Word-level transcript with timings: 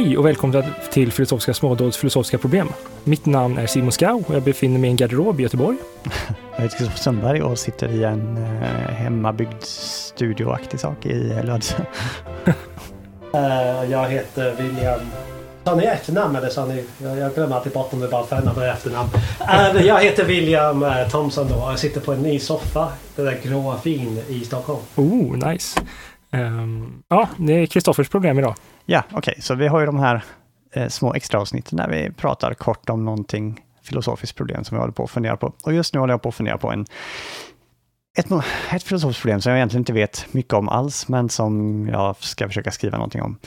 Hej 0.00 0.18
och 0.18 0.26
välkomna 0.26 0.64
till 0.92 1.12
Filosofiska 1.12 1.54
smådåds 1.54 1.96
filosofiska 1.96 2.38
problem. 2.38 2.68
Mitt 3.04 3.26
namn 3.26 3.58
är 3.58 3.66
Simon 3.66 3.92
Skau 3.92 4.24
och 4.26 4.34
jag 4.34 4.42
befinner 4.42 4.78
mig 4.78 4.88
i 4.88 4.90
en 4.90 4.96
garderob 4.96 5.40
i 5.40 5.42
Göteborg. 5.42 5.76
Jag 6.56 6.62
heter 6.62 6.76
Kristoffer 6.76 6.98
Sundberg 6.98 7.42
och 7.42 7.58
sitter 7.58 7.88
i 7.88 8.04
en 8.04 8.36
eh, 8.36 8.94
hemmabyggd 8.94 9.62
studioaktig 9.62 10.80
sak 10.80 11.06
i 11.06 11.12
Lödöse. 11.14 11.86
Eh, 13.34 13.90
jag 13.90 14.08
heter 14.08 14.54
William... 14.58 15.00
Sa 15.64 15.74
ni 15.74 15.84
efternamn 15.84 16.36
eller 16.36 16.48
sa 16.48 16.66
ni... 16.66 16.84
Jag, 16.98 17.18
jag 17.18 17.34
glömmer 17.34 17.56
alltid 17.56 17.72
bort 17.72 17.92
om 17.92 18.00
det 18.00 18.08
bara 18.08 18.24
förnamn 18.24 18.58
och 18.58 18.64
efternamn. 18.64 19.08
Eh, 19.40 19.86
jag 19.86 20.00
heter 20.00 20.24
William 20.24 20.86
Thomson 21.10 21.48
då 21.48 21.54
och 21.54 21.70
jag 21.70 21.78
sitter 21.78 22.00
på 22.00 22.12
en 22.12 22.22
ny 22.22 22.38
soffa. 22.38 22.88
Den 23.16 23.24
där 23.24 23.38
gråa 23.42 23.78
fin 23.78 24.22
i 24.28 24.44
Stockholm. 24.44 24.80
Oh, 24.96 25.48
nice. 25.48 25.80
Um, 26.32 27.02
ja, 27.08 27.28
det 27.36 27.52
är 27.52 27.66
Kristoffers 27.66 28.08
problem 28.08 28.38
idag. 28.38 28.54
Ja, 28.84 29.02
okej, 29.06 29.18
okay, 29.18 29.40
så 29.40 29.54
vi 29.54 29.68
har 29.68 29.80
ju 29.80 29.86
de 29.86 29.98
här 29.98 30.24
eh, 30.72 30.88
små 30.88 31.14
extra 31.14 31.40
avsnitten 31.40 31.76
där 31.76 31.88
vi 31.88 32.10
pratar 32.12 32.54
kort 32.54 32.90
om 32.90 33.04
någonting 33.04 33.60
filosofiskt 33.82 34.36
problem 34.36 34.64
som 34.64 34.76
vi 34.76 34.80
håller 34.80 34.92
på 34.92 35.04
att 35.04 35.10
fundera 35.10 35.36
på. 35.36 35.52
Och 35.64 35.72
just 35.72 35.94
nu 35.94 36.00
håller 36.00 36.12
jag 36.12 36.22
på 36.22 36.28
att 36.28 36.34
fundera 36.34 36.58
på 36.58 36.70
en 36.70 36.86
ett, 38.18 38.26
ett 38.72 38.82
filosofiskt 38.82 39.22
problem 39.22 39.40
som 39.40 39.50
jag 39.50 39.58
egentligen 39.58 39.80
inte 39.80 39.92
vet 39.92 40.26
mycket 40.34 40.54
om 40.54 40.68
alls, 40.68 41.08
men 41.08 41.28
som 41.28 41.86
jag 41.88 42.16
ska 42.16 42.48
försöka 42.48 42.70
skriva 42.70 42.96
någonting 42.96 43.22
om. 43.22 43.38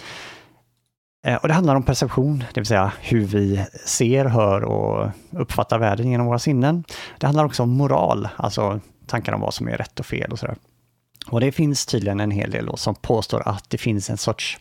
Eh, 1.26 1.36
och 1.36 1.48
det 1.48 1.54
handlar 1.54 1.76
om 1.76 1.84
perception, 1.84 2.44
det 2.54 2.60
vill 2.60 2.66
säga 2.66 2.92
hur 3.02 3.26
vi 3.26 3.66
ser, 3.86 4.26
hör 4.26 4.64
och 4.64 5.10
uppfattar 5.32 5.80
världen 5.80 6.12
genom 6.12 6.28
våra 6.28 6.40
sinnen. 6.40 6.84
Det 7.20 7.26
handlar 7.26 7.46
också 7.46 7.64
om 7.64 7.70
moral, 7.70 8.30
alltså 8.36 8.80
tankar 9.08 9.34
om 9.34 9.42
vad 9.42 9.54
som 9.54 9.68
är 9.68 9.78
rätt 9.78 10.00
och 10.00 10.06
fel 10.06 10.32
och 10.32 10.40
sådär. 10.40 10.56
Och 11.28 11.40
det 11.40 11.52
finns 11.52 11.86
tydligen 11.86 12.20
en 12.20 12.32
hel 12.32 12.52
del 12.52 12.66
då 12.66 12.78
som 12.78 12.96
påstår 12.96 13.48
att 13.48 13.70
det 13.70 13.78
finns 13.78 14.10
en 14.10 14.18
sorts 14.18 14.60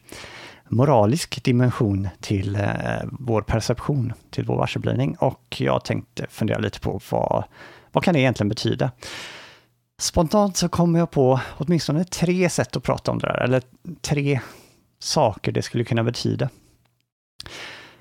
moralisk 0.68 1.44
dimension 1.44 2.08
till 2.20 2.56
eh, 2.56 2.62
vår 3.04 3.42
perception, 3.42 4.12
till 4.30 4.44
vår 4.44 4.56
varseblivning. 4.56 5.16
Och 5.16 5.56
jag 5.58 5.84
tänkte 5.84 6.26
fundera 6.30 6.58
lite 6.58 6.80
på 6.80 7.00
vad, 7.10 7.44
vad 7.92 8.04
kan 8.04 8.14
det 8.14 8.20
egentligen 8.20 8.48
betyda? 8.48 8.90
Spontant 10.00 10.56
så 10.56 10.68
kommer 10.68 10.98
jag 10.98 11.10
på 11.10 11.40
åtminstone 11.56 12.04
tre 12.04 12.50
sätt 12.50 12.76
att 12.76 12.82
prata 12.82 13.10
om 13.10 13.18
det 13.18 13.26
där, 13.26 13.42
eller 13.42 13.62
tre 14.00 14.40
saker 14.98 15.52
det 15.52 15.62
skulle 15.62 15.84
kunna 15.84 16.04
betyda. 16.04 16.48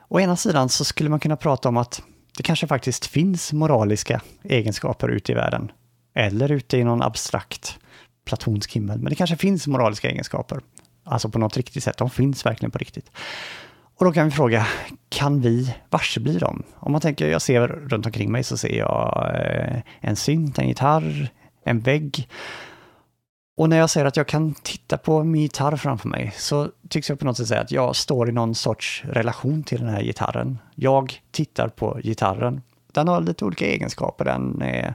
Å 0.08 0.20
ena 0.20 0.36
sidan 0.36 0.70
så 0.70 0.86
skulle 0.86 1.10
man 1.10 1.20
kunna 1.20 1.36
prata 1.36 1.70
om 1.70 1.78
att 1.78 2.02
det 2.38 2.44
kanske 2.44 2.68
faktiskt 2.68 3.06
finns 3.06 3.54
moraliska 3.54 4.22
egenskaper 4.44 5.10
ute 5.10 5.32
i 5.32 5.36
världen. 5.36 5.72
Eller 6.14 6.52
ute 6.52 6.78
i 6.78 6.84
någon 6.84 7.02
abstrakt 7.02 7.80
platonsk 8.26 8.72
himmel. 8.72 9.00
Men 9.00 9.10
det 9.10 9.16
kanske 9.16 9.36
finns 9.36 9.68
moraliska 9.68 10.10
egenskaper. 10.10 10.60
Alltså 11.04 11.30
på 11.30 11.40
något 11.40 11.58
riktigt 11.58 11.84
sätt. 11.84 11.98
De 11.98 12.10
finns 12.10 12.46
verkligen 12.46 12.72
på 12.72 12.78
riktigt. 12.78 13.12
Och 14.02 14.06
då 14.06 14.12
kan 14.12 14.26
vi 14.26 14.32
fråga, 14.32 14.68
kan 15.10 15.42
vi 15.42 15.76
varsebli 15.90 16.38
dem? 16.38 16.64
Om 16.76 16.92
man 16.92 17.02
tänker, 17.02 17.28
jag 17.28 17.42
ser 17.42 17.68
runt 17.68 18.06
omkring 18.06 18.32
mig 18.32 18.44
så 18.44 18.58
ser 18.58 18.78
jag 18.78 19.32
eh, 19.36 19.82
en 20.00 20.16
synt, 20.16 20.60
en 20.60 20.68
gitarr, 20.68 21.30
en 21.64 21.80
vägg. 21.80 22.28
Och 23.58 23.70
när 23.70 23.78
jag 23.78 23.90
säger 23.90 24.06
att 24.06 24.18
jag 24.18 24.28
kan 24.28 24.54
titta 24.54 24.98
på 24.98 25.24
min 25.24 25.42
gitarr 25.42 25.76
framför 25.76 26.10
mig 26.10 26.34
så 26.38 26.70
tycks 26.90 27.10
jag 27.10 27.20
på 27.20 27.26
något 27.26 27.38
sätt 27.38 27.48
säga 27.48 27.62
att 27.62 27.72
jag 27.72 27.96
står 27.96 28.30
i 28.30 28.32
någon 28.32 28.56
sorts 28.56 29.04
relation 29.06 29.64
till 29.64 29.80
den 29.80 29.90
här 29.90 30.04
gitarren. 30.04 30.60
Jag 30.76 31.22
tittar 31.32 31.68
på 31.68 32.00
gitarren. 32.04 32.62
Den 32.92 33.08
har 33.08 33.22
lite 33.22 33.46
olika 33.46 33.66
egenskaper. 33.66 34.26
Den 34.26 34.62
är 34.62 34.94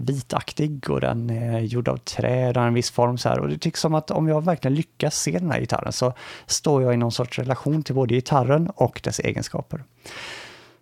vitaktig 0.00 0.90
och 0.90 1.00
den 1.00 1.30
är 1.30 1.60
gjord 1.60 1.88
av 1.88 1.96
trä, 1.96 2.52
den 2.52 2.60
har 2.60 2.68
en 2.68 2.74
viss 2.74 2.90
form 2.90 3.18
så 3.18 3.28
här. 3.28 3.38
Och 3.38 3.48
det 3.48 3.58
tycks 3.58 3.80
som 3.80 3.94
att 3.94 4.10
om 4.10 4.28
jag 4.28 4.44
verkligen 4.44 4.74
lyckas 4.74 5.20
se 5.20 5.30
den 5.30 5.50
här 5.50 5.60
gitarren 5.60 5.92
så 5.92 6.12
står 6.46 6.82
jag 6.82 6.94
i 6.94 6.96
någon 6.96 7.12
sorts 7.12 7.38
relation 7.38 7.82
till 7.82 7.94
både 7.94 8.14
gitarren 8.14 8.70
och 8.74 9.00
dess 9.04 9.20
egenskaper. 9.20 9.84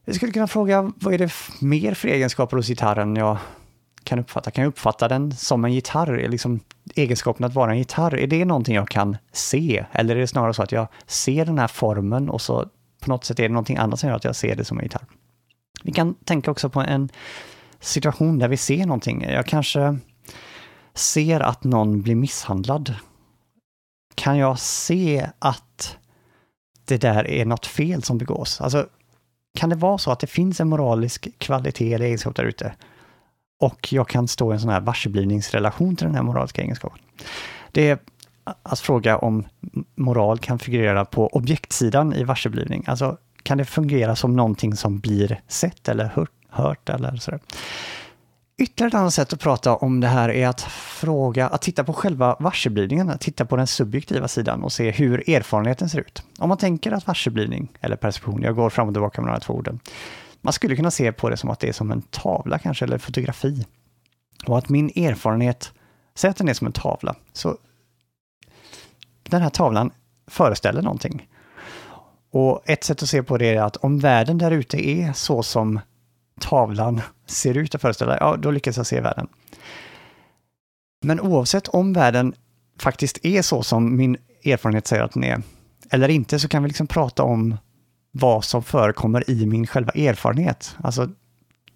Jag 0.05 0.17
skulle 0.17 0.33
kunna 0.33 0.47
fråga, 0.47 0.93
vad 0.97 1.15
är 1.15 1.19
det 1.19 1.33
mer 1.61 1.95
för 1.95 2.09
egenskaper 2.09 2.57
hos 2.57 2.69
gitarren 2.69 3.17
jag 3.17 3.39
kan 4.05 4.19
uppfatta? 4.19 4.51
Kan 4.51 4.65
jag 4.65 4.69
uppfatta 4.69 5.09
den 5.09 5.33
som 5.33 5.65
en 5.65 5.73
gitarr? 5.73 6.19
Är 6.19 6.29
liksom 6.29 6.61
egenskapen 6.95 7.47
att 7.47 7.55
vara 7.55 7.71
en 7.71 7.79
gitarr, 7.79 8.15
är 8.15 8.27
det 8.27 8.45
någonting 8.45 8.75
jag 8.75 8.89
kan 8.89 9.17
se? 9.33 9.85
Eller 9.93 10.17
är 10.17 10.21
det 10.21 10.27
snarare 10.27 10.55
så 10.55 10.63
att 10.63 10.73
jag 10.73 10.89
ser 11.07 11.45
den 11.45 11.59
här 11.59 11.69
formen 11.69 12.29
och 12.29 12.41
så 12.41 12.69
på 13.01 13.11
något 13.11 13.25
sätt 13.25 13.39
är 13.39 13.43
det 13.43 13.49
någonting 13.49 13.77
annat 13.77 14.01
som 14.01 14.09
gör 14.09 14.17
att 14.17 14.25
jag 14.25 14.37
ser 14.37 14.57
det 14.57 14.65
som 14.65 14.79
en 14.79 14.85
gitarr? 14.85 15.07
Vi 15.83 15.93
kan 15.93 16.15
tänka 16.15 16.51
också 16.51 16.69
på 16.69 16.81
en 16.81 17.09
situation 17.81 18.39
där 18.39 18.49
vi 18.49 18.57
ser 18.57 18.87
någonting. 18.87 19.23
Jag 19.23 19.47
kanske 19.47 19.99
ser 20.95 21.41
att 21.41 21.65
någon 21.65 22.03
blir 22.03 22.15
misshandlad. 22.15 22.95
Kan 24.15 24.39
jag 24.39 24.59
se 24.59 25.31
att 25.39 25.97
det 26.85 26.97
där 26.97 27.27
är 27.31 27.45
något 27.45 27.67
fel 27.67 28.03
som 28.03 28.19
begås? 28.19 28.61
Alltså, 28.61 28.87
kan 29.59 29.71
det 29.71 29.77
vara 29.77 29.99
så 29.99 30.11
att 30.11 30.21
det 30.21 30.27
finns 30.27 30.61
en 30.61 30.69
moralisk 30.69 31.29
kvalitet 31.39 31.95
eller 31.95 32.07
egenskap 32.07 32.37
där 32.37 32.45
ute? 32.45 32.75
Och 33.61 33.93
jag 33.93 34.09
kan 34.09 34.29
stå 34.29 34.53
i 34.53 34.55
en 34.55 34.61
sån 34.61 34.71
här 34.71 34.81
varseblivningsrelation 34.81 35.97
till 35.97 36.07
den 36.07 36.15
här 36.15 36.23
moraliska 36.23 36.63
egenskapen. 36.63 36.99
Det 37.73 37.91
är 37.91 37.99
att 38.63 38.81
fråga 38.81 39.19
om 39.19 39.45
moral 39.95 40.39
kan 40.39 40.59
figurera 40.59 41.05
på 41.05 41.27
objektsidan 41.27 42.15
i 42.15 42.25
varseblivning. 42.25 42.85
Alltså, 42.87 43.19
kan 43.43 43.59
det 43.59 43.65
fungera 43.65 44.17
som 44.17 44.37
någonting 44.37 44.77
som 44.77 44.99
blir 44.99 45.41
sett 45.49 45.89
eller 45.89 46.05
hört 46.05 46.36
hört 46.57 46.89
eller 46.89 47.17
sådär. 47.17 47.41
Ytterligare 48.59 48.89
ett 48.89 48.95
annat 48.95 49.15
sätt 49.15 49.33
att 49.33 49.41
prata 49.41 49.77
om 49.77 50.01
det 50.01 50.07
här 50.07 50.29
är 50.29 50.49
att 50.49 50.61
fråga, 50.61 51.49
att 51.49 51.63
titta 51.63 51.85
på 51.85 51.93
själva 51.93 52.37
varseblivningen, 52.41 53.11
att 53.11 53.21
titta 53.21 53.45
på 53.45 53.57
den 53.57 53.67
subjektiva 53.67 54.29
sidan 54.29 54.63
och 54.63 54.73
se 54.73 54.91
hur 54.91 55.31
erfarenheten 55.31 55.89
ser 55.89 56.01
ut. 56.01 56.23
Om 56.39 56.49
man 56.49 56.59
tänker 56.59 56.93
att 56.93 57.07
varseblivning, 57.07 57.69
eller 57.81 57.97
perception, 57.97 58.43
jag 58.43 58.55
går 58.55 58.71
fram 58.71 58.89
och 58.89 58.95
tillbaka 58.95 59.21
med 59.21 59.29
de 59.29 59.33
här 59.33 59.41
två 59.41 59.55
orden, 59.55 59.81
man 60.41 60.53
skulle 60.53 60.77
kunna 60.77 60.91
se 60.91 61.13
på 61.13 61.31
det 61.31 61.37
som 61.37 61.51
att 61.51 61.61
det 61.61 61.69
är 61.69 61.73
som 61.73 61.91
en 61.91 62.03
tavla 62.03 62.59
kanske, 62.59 62.85
eller 62.85 62.99
fotografi. 62.99 63.67
Och 64.47 64.59
att 64.59 64.69
min 64.69 64.87
erfarenhet, 64.87 65.73
säg 66.15 66.31
att 66.31 66.37
den 66.37 66.49
är 66.49 66.55
som 66.55 66.67
en 66.67 66.73
tavla, 66.73 67.15
så 67.33 67.57
den 69.23 69.43
här 69.43 69.51
tavlan 69.51 69.91
föreställer 70.27 70.83
någonting. 70.83 71.29
Och 72.31 72.63
ett 72.67 72.85
sätt 72.85 73.03
att 73.03 73.09
se 73.09 73.23
på 73.23 73.39
det 73.39 73.55
är 73.55 73.63
att 73.63 73.77
om 73.77 73.99
världen 73.99 74.39
där 74.39 74.51
ute 74.51 74.89
är 74.89 75.13
så 75.13 75.43
som 75.43 75.81
tavlan 76.41 77.01
ser 77.27 77.57
ut 77.57 77.75
att 77.75 77.81
föreställa, 77.81 78.17
ja, 78.21 78.37
då 78.37 78.51
lyckas 78.51 78.77
jag 78.77 78.87
se 78.87 79.01
världen. 79.01 79.27
Men 81.05 81.21
oavsett 81.21 81.69
om 81.69 81.93
världen 81.93 82.35
faktiskt 82.81 83.25
är 83.25 83.43
så 83.43 83.63
som 83.63 83.97
min 83.97 84.17
erfarenhet 84.45 84.87
säger 84.87 85.03
att 85.03 85.13
den 85.13 85.25
är, 85.25 85.43
eller 85.91 86.09
inte, 86.09 86.39
så 86.39 86.49
kan 86.49 86.63
vi 86.63 86.69
liksom 86.69 86.87
prata 86.87 87.23
om 87.23 87.57
vad 88.11 88.45
som 88.45 88.63
förekommer 88.63 89.31
i 89.31 89.47
min 89.47 89.67
själva 89.67 89.93
erfarenhet. 89.93 90.77
Alltså, 90.83 91.09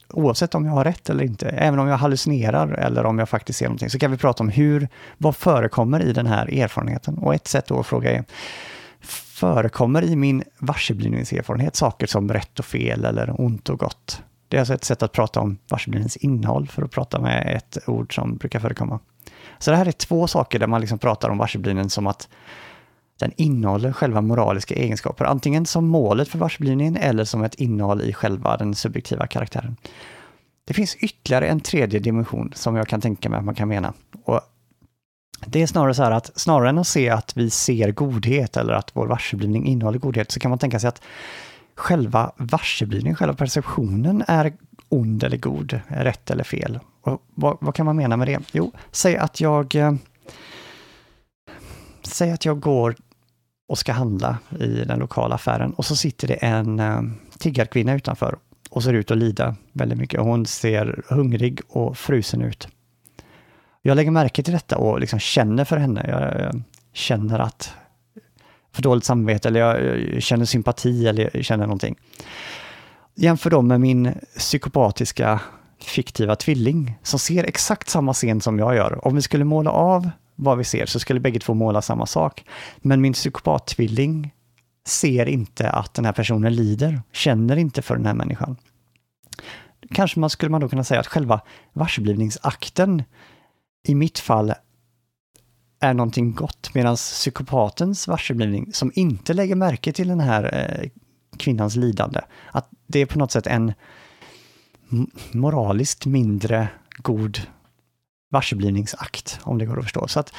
oavsett 0.08 0.54
om 0.54 0.64
jag 0.64 0.72
har 0.72 0.84
rätt 0.84 1.10
eller 1.10 1.24
inte, 1.24 1.48
även 1.48 1.78
om 1.78 1.88
jag 1.88 1.96
hallucinerar 1.96 2.68
eller 2.68 3.06
om 3.06 3.18
jag 3.18 3.28
faktiskt 3.28 3.58
ser 3.58 3.66
någonting, 3.66 3.90
så 3.90 3.98
kan 3.98 4.10
vi 4.10 4.16
prata 4.16 4.42
om 4.42 4.48
hur, 4.48 4.88
vad 5.18 5.36
förekommer 5.36 6.02
i 6.02 6.12
den 6.12 6.26
här 6.26 6.58
erfarenheten? 6.58 7.18
Och 7.18 7.34
ett 7.34 7.48
sätt 7.48 7.66
då 7.66 7.80
att 7.80 7.86
fråga 7.86 8.12
är, 8.12 8.24
förekommer 9.00 10.02
i 10.02 10.16
min 10.16 10.42
varseblivningserfarenhet 10.58 11.76
saker 11.76 12.06
som 12.06 12.32
rätt 12.32 12.58
och 12.58 12.64
fel 12.64 13.04
eller 13.04 13.40
ont 13.40 13.68
och 13.68 13.78
gott? 13.78 14.22
Det 14.50 14.56
är 14.56 14.58
alltså 14.58 14.74
ett 14.74 14.84
sätt 14.84 15.02
att 15.02 15.12
prata 15.12 15.40
om 15.40 15.58
varselbildningens 15.68 16.16
innehåll 16.16 16.68
för 16.68 16.82
att 16.82 16.90
prata 16.90 17.20
med 17.20 17.56
ett 17.56 17.78
ord 17.86 18.14
som 18.14 18.36
brukar 18.36 18.60
förekomma. 18.60 18.98
Så 19.58 19.70
det 19.70 19.76
här 19.76 19.86
är 19.86 19.92
två 19.92 20.26
saker 20.26 20.58
där 20.58 20.66
man 20.66 20.80
liksom 20.80 20.98
pratar 20.98 21.28
om 21.28 21.38
varselbildningen 21.38 21.90
som 21.90 22.06
att 22.06 22.28
den 23.20 23.32
innehåller 23.36 23.92
själva 23.92 24.20
moraliska 24.20 24.74
egenskaper, 24.74 25.24
antingen 25.24 25.66
som 25.66 25.88
målet 25.88 26.28
för 26.28 26.38
varseblivningen 26.38 26.96
eller 26.96 27.24
som 27.24 27.44
ett 27.44 27.54
innehåll 27.54 28.02
i 28.02 28.12
själva 28.12 28.56
den 28.56 28.74
subjektiva 28.74 29.26
karaktären. 29.26 29.76
Det 30.64 30.74
finns 30.74 30.96
ytterligare 30.96 31.48
en 31.48 31.60
tredje 31.60 32.00
dimension 32.00 32.52
som 32.54 32.76
jag 32.76 32.88
kan 32.88 33.00
tänka 33.00 33.28
mig 33.28 33.38
att 33.38 33.44
man 33.44 33.54
kan 33.54 33.68
mena. 33.68 33.92
Och 34.24 34.40
det 35.46 35.62
är 35.62 35.66
snarare 35.66 35.94
så 35.94 36.02
här 36.02 36.10
att 36.10 36.30
snarare 36.40 36.68
än 36.68 36.78
att 36.78 36.86
se 36.86 37.10
att 37.10 37.36
vi 37.36 37.50
ser 37.50 37.92
godhet 37.92 38.56
eller 38.56 38.72
att 38.72 38.90
vår 38.96 39.06
varseblivning 39.06 39.66
innehåller 39.66 39.98
godhet 39.98 40.30
så 40.30 40.40
kan 40.40 40.48
man 40.48 40.58
tänka 40.58 40.80
sig 40.80 40.88
att 40.88 41.02
själva 41.80 42.32
varseblivningen, 42.36 43.16
själva 43.16 43.34
perceptionen 43.34 44.24
är 44.28 44.52
ond 44.88 45.24
eller 45.24 45.36
god, 45.36 45.80
rätt 45.88 46.30
eller 46.30 46.44
fel. 46.44 46.78
Och 47.00 47.22
vad, 47.34 47.56
vad, 47.60 47.74
kan 47.74 47.86
man 47.86 47.96
mena 47.96 48.16
med 48.16 48.28
det? 48.28 48.40
Jo, 48.52 48.72
säg 48.90 49.16
att 49.16 49.40
jag... 49.40 49.74
Eh, 49.74 49.92
säg 52.02 52.30
att 52.30 52.44
jag 52.44 52.60
går 52.60 52.96
och 53.68 53.78
ska 53.78 53.92
handla 53.92 54.38
i 54.58 54.66
den 54.66 54.98
lokala 54.98 55.34
affären 55.34 55.72
och 55.72 55.84
så 55.84 55.96
sitter 55.96 56.28
det 56.28 56.34
en 56.34 56.80
eh, 56.80 57.02
tiggarkvinna 57.38 57.94
utanför 57.94 58.36
och 58.70 58.82
ser 58.82 58.92
ut 58.92 59.10
att 59.10 59.18
lida 59.18 59.56
väldigt 59.72 59.98
mycket. 59.98 60.20
Hon 60.20 60.46
ser 60.46 61.02
hungrig 61.08 61.60
och 61.68 61.98
frusen 61.98 62.42
ut. 62.42 62.68
Jag 63.82 63.96
lägger 63.96 64.10
märke 64.10 64.42
till 64.42 64.54
detta 64.54 64.76
och 64.76 65.00
liksom 65.00 65.18
känner 65.18 65.64
för 65.64 65.76
henne. 65.76 66.04
Jag, 66.08 66.40
jag 66.44 66.62
känner 66.92 67.38
att 67.38 67.74
för 68.72 68.82
dåligt 68.82 69.04
samvete 69.04 69.48
eller 69.48 69.60
jag 69.60 70.22
känner 70.22 70.44
sympati 70.44 71.06
eller 71.06 71.30
jag 71.32 71.44
känner 71.44 71.66
någonting. 71.66 71.96
Jämför 73.14 73.50
dem 73.50 73.66
med 73.66 73.80
min 73.80 74.14
psykopatiska 74.38 75.40
fiktiva 75.84 76.36
tvilling 76.36 76.98
som 77.02 77.18
ser 77.18 77.44
exakt 77.44 77.88
samma 77.88 78.12
scen 78.12 78.40
som 78.40 78.58
jag 78.58 78.74
gör. 78.74 79.06
Om 79.06 79.14
vi 79.14 79.22
skulle 79.22 79.44
måla 79.44 79.70
av 79.70 80.10
vad 80.36 80.58
vi 80.58 80.64
ser 80.64 80.86
så 80.86 81.00
skulle 81.00 81.20
bägge 81.20 81.40
två 81.40 81.54
måla 81.54 81.82
samma 81.82 82.06
sak. 82.06 82.44
Men 82.78 83.00
min 83.00 83.12
psykopattvilling 83.12 84.34
ser 84.86 85.26
inte 85.26 85.70
att 85.70 85.94
den 85.94 86.04
här 86.04 86.12
personen 86.12 86.54
lider, 86.54 87.02
känner 87.12 87.56
inte 87.56 87.82
för 87.82 87.96
den 87.96 88.06
här 88.06 88.14
människan. 88.14 88.56
Kanske 89.90 90.20
man 90.20 90.30
skulle 90.30 90.50
man 90.50 90.60
då 90.60 90.68
kunna 90.68 90.84
säga 90.84 91.00
att 91.00 91.06
själva 91.06 91.40
varseblivningsakten 91.72 93.02
i 93.88 93.94
mitt 93.94 94.18
fall 94.18 94.54
är 95.80 95.94
någonting 95.94 96.34
gott, 96.34 96.74
medan 96.74 96.96
psykopatens 96.96 98.08
varseblivning, 98.08 98.72
som 98.72 98.92
inte 98.94 99.34
lägger 99.34 99.54
märke 99.54 99.92
till 99.92 100.08
den 100.08 100.20
här 100.20 100.54
eh, 100.54 100.90
kvinnans 101.36 101.76
lidande, 101.76 102.20
att 102.52 102.68
det 102.86 102.98
är 102.98 103.06
på 103.06 103.18
något 103.18 103.32
sätt 103.32 103.46
en 103.46 103.72
moraliskt 105.32 106.06
mindre 106.06 106.68
god 106.96 107.40
varseblivningsakt, 108.30 109.40
om 109.42 109.58
det 109.58 109.66
går 109.66 109.78
att 109.78 109.84
förstå. 109.84 110.08
Så 110.08 110.20
att 110.20 110.32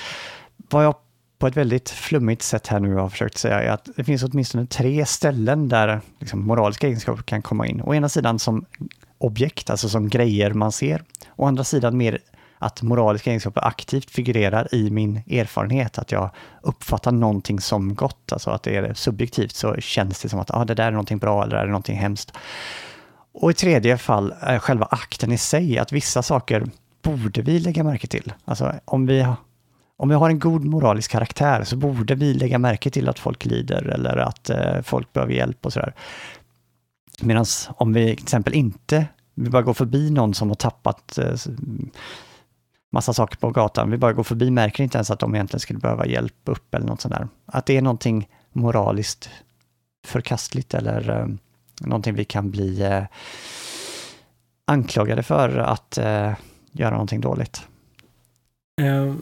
vad 0.58 0.86
jag 0.86 0.96
på 1.40 1.48
ett 1.48 1.58
väldigt 1.58 1.90
flummigt 1.90 2.42
sätt 2.42 2.68
här 2.68 2.80
nu 2.80 2.96
har 2.96 3.10
försökt 3.10 3.38
säga 3.38 3.62
är 3.62 3.70
att 3.70 3.90
det 3.96 4.04
finns 4.04 4.24
åtminstone 4.24 4.66
tre 4.66 5.06
ställen 5.06 5.70
där 5.70 6.02
liksom, 6.20 6.42
moraliska 6.48 6.88
egenskaper 6.88 7.24
kan 7.24 7.42
komma 7.42 7.68
in. 7.68 7.82
Å 7.82 7.94
ena 7.94 8.10
sidan 8.10 8.40
som 8.40 8.66
objekt, 9.18 9.70
alltså 9.70 9.90
som 9.90 10.10
grejer 10.10 10.54
man 10.54 10.72
ser. 10.72 11.04
Å 11.36 11.46
andra 11.46 11.64
sidan 11.64 11.98
mer 11.98 12.20
att 12.62 12.82
moraliska 12.82 13.30
egenskaper 13.30 13.68
aktivt 13.68 14.12
figurerar 14.12 14.76
i 14.76 14.90
min 14.90 15.18
erfarenhet, 15.18 15.98
att 15.98 16.12
jag 16.12 16.30
uppfattar 16.62 17.12
någonting 17.12 17.60
som 17.60 17.96
gott, 17.96 18.32
alltså 18.32 18.50
att 18.50 18.64
det 18.64 18.76
är 18.76 18.94
subjektivt 18.94 19.56
så 19.56 19.76
känns 19.76 20.22
det 20.22 20.30
som 20.30 20.40
att 20.40 20.52
ah, 20.52 20.66
det 20.66 20.74
där 20.74 20.88
är 20.88 20.92
någonting 20.92 21.18
bra 21.18 21.44
eller 21.44 21.56
det 21.56 21.62
är 21.62 21.66
någonting 21.66 21.98
hemskt. 21.98 22.32
Och 23.34 23.52
i 23.52 23.54
tredje 23.54 23.98
fall 23.98 24.34
är 24.40 24.60
själva 24.60 24.88
akten 24.92 25.32
i 25.32 25.38
sig, 25.38 25.78
att 25.78 25.92
vissa 25.92 26.24
saker 26.24 26.66
borde 27.02 27.42
vi 27.42 27.60
lägga 27.60 27.84
märke 27.84 28.08
till. 28.08 28.34
Alltså 28.46 28.74
om 28.86 29.06
vi, 29.06 29.28
om 29.98 30.10
vi 30.10 30.16
har 30.16 30.30
en 30.30 30.40
god 30.40 30.66
moralisk 30.66 31.12
karaktär 31.12 31.64
så 31.64 31.76
borde 31.76 32.16
vi 32.16 32.34
lägga 32.34 32.60
märke 32.60 32.90
till 32.90 33.10
att 33.10 33.20
folk 33.20 33.46
lider 33.46 33.88
eller 33.88 34.18
att 34.18 34.50
eh, 34.50 34.82
folk 34.82 35.14
behöver 35.14 35.34
hjälp 35.34 35.66
och 35.66 35.74
sådär. 35.74 35.94
Medan 37.22 37.46
om 37.68 37.94
vi 37.94 38.16
till 38.16 38.24
exempel 38.24 38.54
inte, 38.54 39.06
vi 39.36 39.50
bara 39.50 39.62
går 39.62 39.74
förbi 39.74 40.10
någon 40.10 40.34
som 40.34 40.48
har 40.48 40.56
tappat 40.56 41.18
eh, 41.18 41.36
massa 42.92 43.14
saker 43.14 43.38
på 43.38 43.50
gatan, 43.50 43.92
vi 43.92 43.98
bara 43.98 44.14
går 44.14 44.24
förbi, 44.24 44.52
märker 44.52 44.84
inte 44.84 44.98
ens 44.98 45.12
att 45.12 45.20
de 45.20 45.36
egentligen 45.36 45.60
skulle 45.60 45.80
behöva 45.80 46.06
hjälp 46.06 46.36
upp 46.46 46.76
eller 46.76 46.86
något 46.86 47.02
sånt 47.02 47.14
där. 47.14 47.28
Att 47.46 47.66
det 47.66 47.78
är 47.78 47.82
någonting 47.82 48.30
moraliskt 48.52 49.30
förkastligt 50.06 50.74
eller 50.74 51.20
eh, 51.20 51.28
någonting 51.82 52.16
vi 52.16 52.26
kan 52.26 52.52
bli 52.52 52.82
eh, 52.82 53.04
anklagade 54.66 55.24
för 55.24 55.58
att 55.58 55.98
eh, 55.98 56.34
göra 56.72 56.92
någonting 56.92 57.22
dåligt. 57.22 57.68
Eh, 58.82 59.14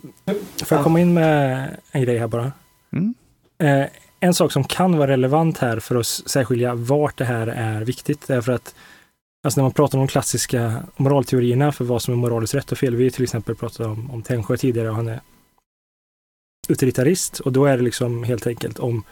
får 0.66 0.76
jag 0.78 0.84
komma 0.84 1.00
in 1.00 1.14
med 1.14 1.70
en 1.92 2.02
grej 2.02 2.18
här 2.18 2.28
bara? 2.28 2.52
Mm. 2.92 3.14
Eh, 3.58 3.86
en 4.20 4.34
sak 4.34 4.52
som 4.52 4.64
kan 4.64 4.98
vara 4.98 5.12
relevant 5.12 5.58
här 5.58 5.80
för 5.80 5.96
att 5.96 6.06
särskilja 6.06 6.76
vart 6.76 7.18
det 7.18 7.26
här 7.26 7.48
är 7.48 7.82
viktigt 7.82 8.30
är 8.30 8.42
för 8.42 8.52
att 8.52 8.76
Alltså 9.44 9.60
när 9.60 9.64
man 9.64 9.74
pratar 9.74 9.98
om 9.98 10.06
de 10.06 10.12
klassiska 10.12 10.84
moralteorierna 10.98 11.72
för 11.72 11.86
vad 11.86 12.02
som 12.02 12.14
är 12.14 12.18
moraliskt 12.18 12.54
rätt 12.54 12.72
och 12.72 12.78
fel. 12.78 12.96
Vi 12.96 13.04
har 13.04 13.12
till 13.12 13.24
exempel 13.24 13.56
pratat 13.56 13.88
om, 13.88 14.12
om 14.12 14.22
Tännsjö 14.22 14.58
tidigare 14.58 14.90
och 14.90 14.96
han 14.96 15.08
är 15.08 15.22
utilitarist 16.70 17.40
och 17.40 17.52
då 17.52 17.66
är 17.66 17.78
det 17.78 17.84
liksom 17.84 18.24
helt 18.24 18.48
enkelt 18.48 18.80
om 18.80 19.04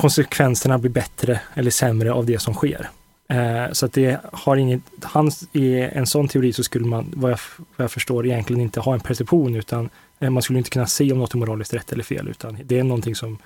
konsekvenserna 0.00 0.78
blir 0.78 0.90
bättre 0.90 1.40
eller 1.54 1.70
sämre 1.70 2.12
av 2.12 2.26
det 2.26 2.38
som 2.38 2.54
sker. 2.54 2.90
Eh, 3.28 3.72
så 3.72 3.86
att 3.86 3.92
det 3.92 4.20
har 4.32 4.56
inget, 4.56 4.80
hans, 5.02 5.48
i 5.52 5.80
en 5.80 6.06
sån 6.06 6.28
teori 6.28 6.52
så 6.52 6.64
skulle 6.64 6.86
man, 6.86 7.12
vad 7.16 7.30
jag, 7.30 7.38
vad 7.76 7.84
jag 7.84 7.90
förstår, 7.90 8.26
egentligen 8.26 8.62
inte 8.62 8.80
ha 8.80 8.94
en 8.94 9.00
perception 9.00 9.54
utan 9.54 9.90
eh, 10.18 10.30
man 10.30 10.42
skulle 10.42 10.58
inte 10.58 10.70
kunna 10.70 10.86
se 10.86 11.12
om 11.12 11.18
något 11.18 11.34
är 11.34 11.38
moraliskt 11.38 11.74
rätt 11.74 11.92
eller 11.92 12.04
fel, 12.04 12.28
utan 12.28 12.58
det 12.64 12.78
är 12.78 12.84
någonting 12.84 13.14
som 13.14 13.38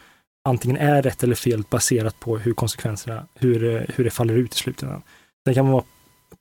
antingen 0.46 0.76
är 0.76 1.02
rätt 1.02 1.22
eller 1.22 1.34
fel 1.34 1.64
baserat 1.70 2.20
på 2.20 2.38
hur 2.38 2.54
konsekvenserna, 2.54 3.26
hur, 3.34 3.64
eh, 3.64 3.82
hur 3.94 4.04
det 4.04 4.10
faller 4.10 4.34
ut 4.34 4.54
i 4.54 4.58
slutändan. 4.58 5.02
Sen 5.44 5.54
kan 5.54 5.64
man 5.64 5.72
vara 5.72 5.84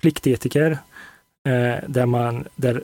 pliktetiker, 0.01 0.71
eh, 1.47 1.75
där 1.87 2.05
man, 2.05 2.47
där 2.55 2.83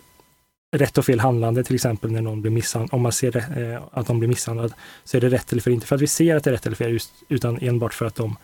rätt 0.77 0.97
och 0.97 1.05
fel 1.05 1.19
handlande, 1.19 1.63
till 1.63 1.75
exempel 1.75 2.11
när 2.11 2.21
någon 2.21 2.41
blir 2.41 2.51
misshandlad, 2.51 2.93
om 2.93 3.01
man 3.01 3.11
ser 3.11 3.37
eh, 3.37 3.81
att 3.91 4.07
de 4.07 4.19
blir 4.19 4.29
misshandlad, 4.29 4.73
så 5.03 5.17
är 5.17 5.21
det 5.21 5.29
rätt 5.29 5.51
eller 5.51 5.61
fel, 5.61 5.73
inte 5.73 5.87
för 5.87 5.95
att 5.95 6.01
vi 6.01 6.07
ser 6.07 6.35
att 6.35 6.43
det 6.43 6.49
är 6.49 6.51
rätt 6.51 6.65
eller 6.65 6.75
fel, 6.75 6.91
just, 6.91 7.13
utan 7.29 7.57
enbart 7.61 7.93
för 7.93 8.05
att 8.05 8.15
de, 8.15 8.37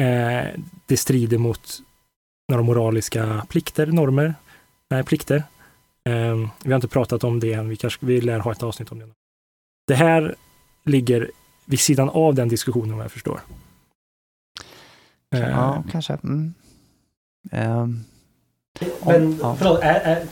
eh, 0.00 0.46
det 0.86 0.96
strider 0.96 1.38
mot 1.38 1.78
några 2.48 2.62
moraliska 2.62 3.46
plikter, 3.48 3.86
normer, 3.86 4.34
nej, 4.90 5.04
plikter. 5.04 5.36
Eh, 6.04 6.36
vi 6.64 6.70
har 6.70 6.74
inte 6.74 6.88
pratat 6.88 7.24
om 7.24 7.40
det 7.40 7.52
än, 7.52 7.68
vi, 7.68 7.76
kanske, 7.76 8.06
vi 8.06 8.20
lär 8.20 8.38
ha 8.38 8.52
ett 8.52 8.62
avsnitt 8.62 8.92
om 8.92 8.98
det. 8.98 9.08
Det 9.86 9.94
här 9.94 10.34
ligger 10.84 11.30
vid 11.72 11.80
sidan 11.80 12.08
av 12.08 12.34
den 12.34 12.48
diskussionen, 12.48 12.96
vad 12.96 13.04
jag 13.04 13.12
förstår. 13.12 13.40
Ja, 15.30 15.38
uh, 15.38 15.90
kanske. 15.92 16.12
Mm. 16.12 16.54
Um, 17.52 18.04
men, 19.06 19.42
om, 19.42 19.56
förlåt, 19.56 19.80
är, 19.82 20.00
är, 20.00 20.26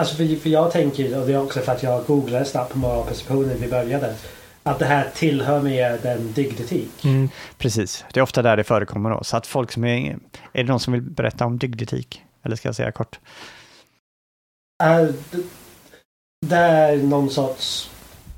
alltså 0.00 0.16
för, 0.16 0.36
för 0.36 0.50
jag 0.50 0.72
tänker, 0.72 1.20
och 1.20 1.26
det 1.26 1.32
är 1.32 1.42
också 1.42 1.60
för 1.60 1.72
att 1.72 1.82
jag 1.82 2.06
googlade 2.06 2.44
snabbt 2.44 2.72
på 2.72 2.78
moralperceptionen 2.78 3.56
vi 3.60 3.68
började, 3.68 4.14
att 4.62 4.78
det 4.78 4.84
här 4.84 5.10
tillhör 5.14 5.62
mer 5.62 5.98
den 6.02 6.32
dygdetik. 6.32 7.04
Mm. 7.04 7.28
Precis, 7.58 8.04
det 8.12 8.20
är 8.20 8.22
ofta 8.22 8.42
där 8.42 8.56
det 8.56 8.64
förekommer 8.64 9.10
då. 9.10 9.24
Så 9.24 9.36
att 9.36 9.46
folk 9.46 9.72
som 9.72 9.84
är, 9.84 10.18
är 10.52 10.64
det 10.64 10.68
någon 10.68 10.80
som 10.80 10.92
vill 10.92 11.02
berätta 11.02 11.46
om 11.46 11.58
dygdetik? 11.58 12.22
Eller 12.42 12.56
ska 12.56 12.68
jag 12.68 12.76
säga 12.76 12.92
kort? 12.92 13.18
Uh, 14.84 15.10
det 16.46 16.56
är 16.56 16.96
någon 16.96 17.30
sorts 17.30 17.90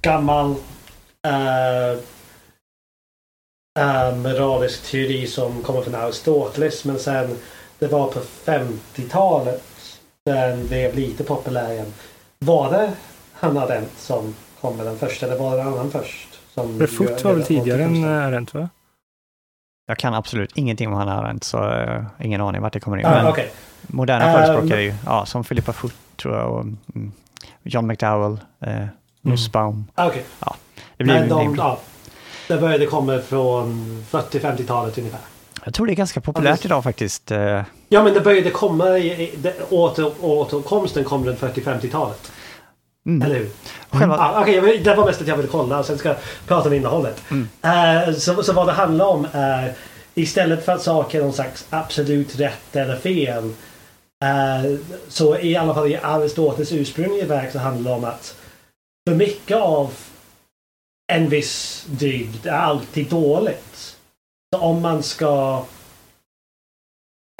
gammal 0.02 0.56
uh, 1.26 1.98
uh, 3.78 4.16
moralisk 4.16 4.90
teori 4.90 5.26
som 5.26 5.62
kommer 5.62 5.82
från 5.82 5.94
Aristoteles 5.94 6.84
men 6.84 6.98
sen 6.98 7.36
det 7.78 7.86
var 7.86 8.06
på 8.06 8.20
50-talet 8.44 9.62
den 10.24 10.66
blev 10.66 10.94
lite 10.94 11.24
populär 11.24 11.72
igen. 11.72 11.92
Var 12.38 12.70
det 12.70 12.92
Hanna 13.32 13.60
Arendt 13.60 13.98
som 13.98 14.34
kom 14.60 14.76
med 14.76 14.86
den 14.86 14.98
första 14.98 15.26
eller 15.26 15.38
var 15.38 15.56
det 15.56 15.62
en 15.62 15.68
annan 15.68 15.90
först? 15.90 16.40
Som 16.54 16.80
Refutt 16.80 17.24
var 17.24 17.32
väl 17.32 17.44
tidigare 17.44 17.82
än 17.82 18.04
Arendt 18.04 18.54
va? 18.54 18.68
Jag 19.86 19.98
kan 19.98 20.14
absolut 20.14 20.56
ingenting 20.56 20.88
om 20.88 20.94
Hanna 20.94 21.20
Arendt 21.20 21.44
så 21.44 21.58
uh, 21.58 22.04
ingen 22.20 22.40
aning 22.40 22.62
vart 22.62 22.72
det 22.72 22.80
kommer 22.80 22.96
in. 22.96 23.06
Ah, 23.06 23.10
Men 23.22 23.26
okay. 23.26 23.48
Moderna 23.86 24.32
förespråkare 24.32 24.82
ju, 24.82 24.94
ja, 25.06 25.26
som 25.26 25.44
Philippa 25.44 25.72
Foot 25.72 25.94
tror 26.16 26.36
jag 26.36 26.52
och 26.52 26.60
mm, 26.60 27.12
John 27.62 27.86
McDowell, 27.86 28.38
eh, 28.60 28.86
Nussbaum. 29.20 29.74
Mm. 29.74 29.84
Ah, 29.94 30.08
okay. 30.08 30.22
Ja. 30.40 30.56
Det 30.96 31.04
blir 31.04 31.14
Men 31.14 31.28
de, 31.28 31.54
ja, 31.56 31.80
det 32.48 32.56
började 32.56 32.86
komma 32.86 33.18
från 33.18 34.04
40-50-talet 34.10 34.98
ungefär. 34.98 35.20
Jag 35.64 35.74
tror 35.74 35.86
det 35.86 35.92
är 35.92 35.94
ganska 35.94 36.20
populärt 36.20 36.50
alltså, 36.50 36.68
idag 36.68 36.84
faktiskt. 36.84 37.30
Eh. 37.30 37.62
Ja 37.88 38.02
men 38.04 38.14
det 38.14 38.20
började 38.20 38.50
komma, 38.50 38.98
i, 38.98 39.34
det, 39.36 39.54
åter, 39.70 40.12
återkomsten 40.20 41.04
kom 41.04 41.24
runt 41.24 41.40
40-50-talet. 41.40 42.32
Mm. 43.06 43.22
Eller 43.22 43.38
hur? 43.38 43.50
Själva... 43.90 44.16
Ah, 44.18 44.42
okay, 44.42 44.78
det 44.78 44.94
var 44.94 45.06
mest 45.06 45.20
att 45.20 45.26
jag 45.26 45.36
ville 45.36 45.48
kolla 45.48 45.78
och 45.78 45.86
sen 45.86 45.98
ska 45.98 46.08
jag 46.08 46.18
prata 46.46 46.68
om 46.68 46.74
innehållet. 46.74 47.22
Mm. 47.30 47.48
Uh, 48.08 48.14
så, 48.14 48.42
så 48.42 48.52
vad 48.52 48.66
det 48.66 48.72
handlar 48.72 49.06
om 49.06 49.26
är 49.32 49.72
istället 50.14 50.64
för 50.64 50.72
att 50.72 50.82
saker 50.82 51.18
är 51.18 51.22
någon 51.22 51.32
slags 51.32 51.66
absolut 51.70 52.40
rätt 52.40 52.76
eller 52.76 52.96
fel. 52.96 53.44
Uh, 54.24 54.78
så 55.08 55.38
i 55.38 55.56
alla 55.56 55.74
fall 55.74 55.90
i 55.90 55.96
Aristoteles 56.02 56.72
ursprungliga 56.72 57.26
verk 57.26 57.52
så 57.52 57.58
handlar 57.58 57.90
det 57.90 57.96
om 57.96 58.04
att 58.04 58.36
för 59.08 59.16
mycket 59.16 59.56
av 59.56 59.94
en 61.10 61.28
viss 61.28 61.84
dygd 61.88 62.46
är 62.46 62.52
alltid 62.52 63.06
dåligt. 63.06 63.96
Så 64.54 64.60
om 64.60 64.82
man 64.82 65.02
ska... 65.02 65.64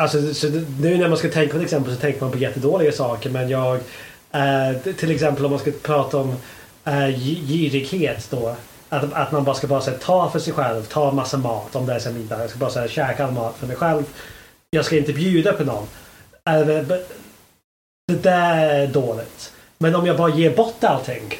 Alltså, 0.02 0.34
så 0.34 0.48
nu 0.80 0.98
när 0.98 1.08
man 1.08 1.18
ska 1.18 1.30
tänka 1.30 1.52
på 1.52 1.58
ett 1.58 1.64
exempel 1.64 1.94
så 1.94 2.00
tänker 2.00 2.20
man 2.20 2.30
på 2.30 2.38
jättedåliga 2.38 2.92
saker 2.92 3.30
men 3.30 3.48
jag... 3.48 3.80
Eh, 4.32 4.94
till 4.96 5.10
exempel 5.10 5.44
om 5.44 5.50
man 5.50 5.60
ska 5.60 5.70
prata 5.82 6.18
om 6.18 6.34
eh, 6.84 7.08
girighet 7.08 8.30
då. 8.30 8.56
Att, 8.88 9.12
att 9.12 9.32
man 9.32 9.44
bara 9.44 9.54
ska 9.54 9.66
bara 9.66 9.80
här, 9.80 9.98
ta 9.98 10.30
för 10.30 10.38
sig 10.38 10.52
själv, 10.52 10.82
ta 10.84 11.12
massa 11.12 11.36
mat 11.36 11.76
om 11.76 11.86
det 11.86 11.94
är 11.94 11.98
så 11.98 12.10
middag. 12.10 12.40
Jag 12.40 12.50
ska 12.50 12.58
bara 12.58 12.70
här, 12.70 12.88
käka 12.88 13.24
all 13.26 13.32
mat 13.32 13.56
för 13.56 13.66
mig 13.66 13.76
själv. 13.76 14.04
Jag 14.70 14.84
ska 14.84 14.96
inte 14.96 15.12
bjuda 15.12 15.52
på 15.52 15.64
någon. 15.64 15.86
Eh, 16.48 16.66
det 16.66 18.22
där 18.22 18.56
är 18.56 18.86
dåligt. 18.86 19.52
Men 19.78 19.94
om 19.94 20.06
jag 20.06 20.16
bara 20.16 20.34
ger 20.34 20.56
bort 20.56 20.84
allting 20.84 21.34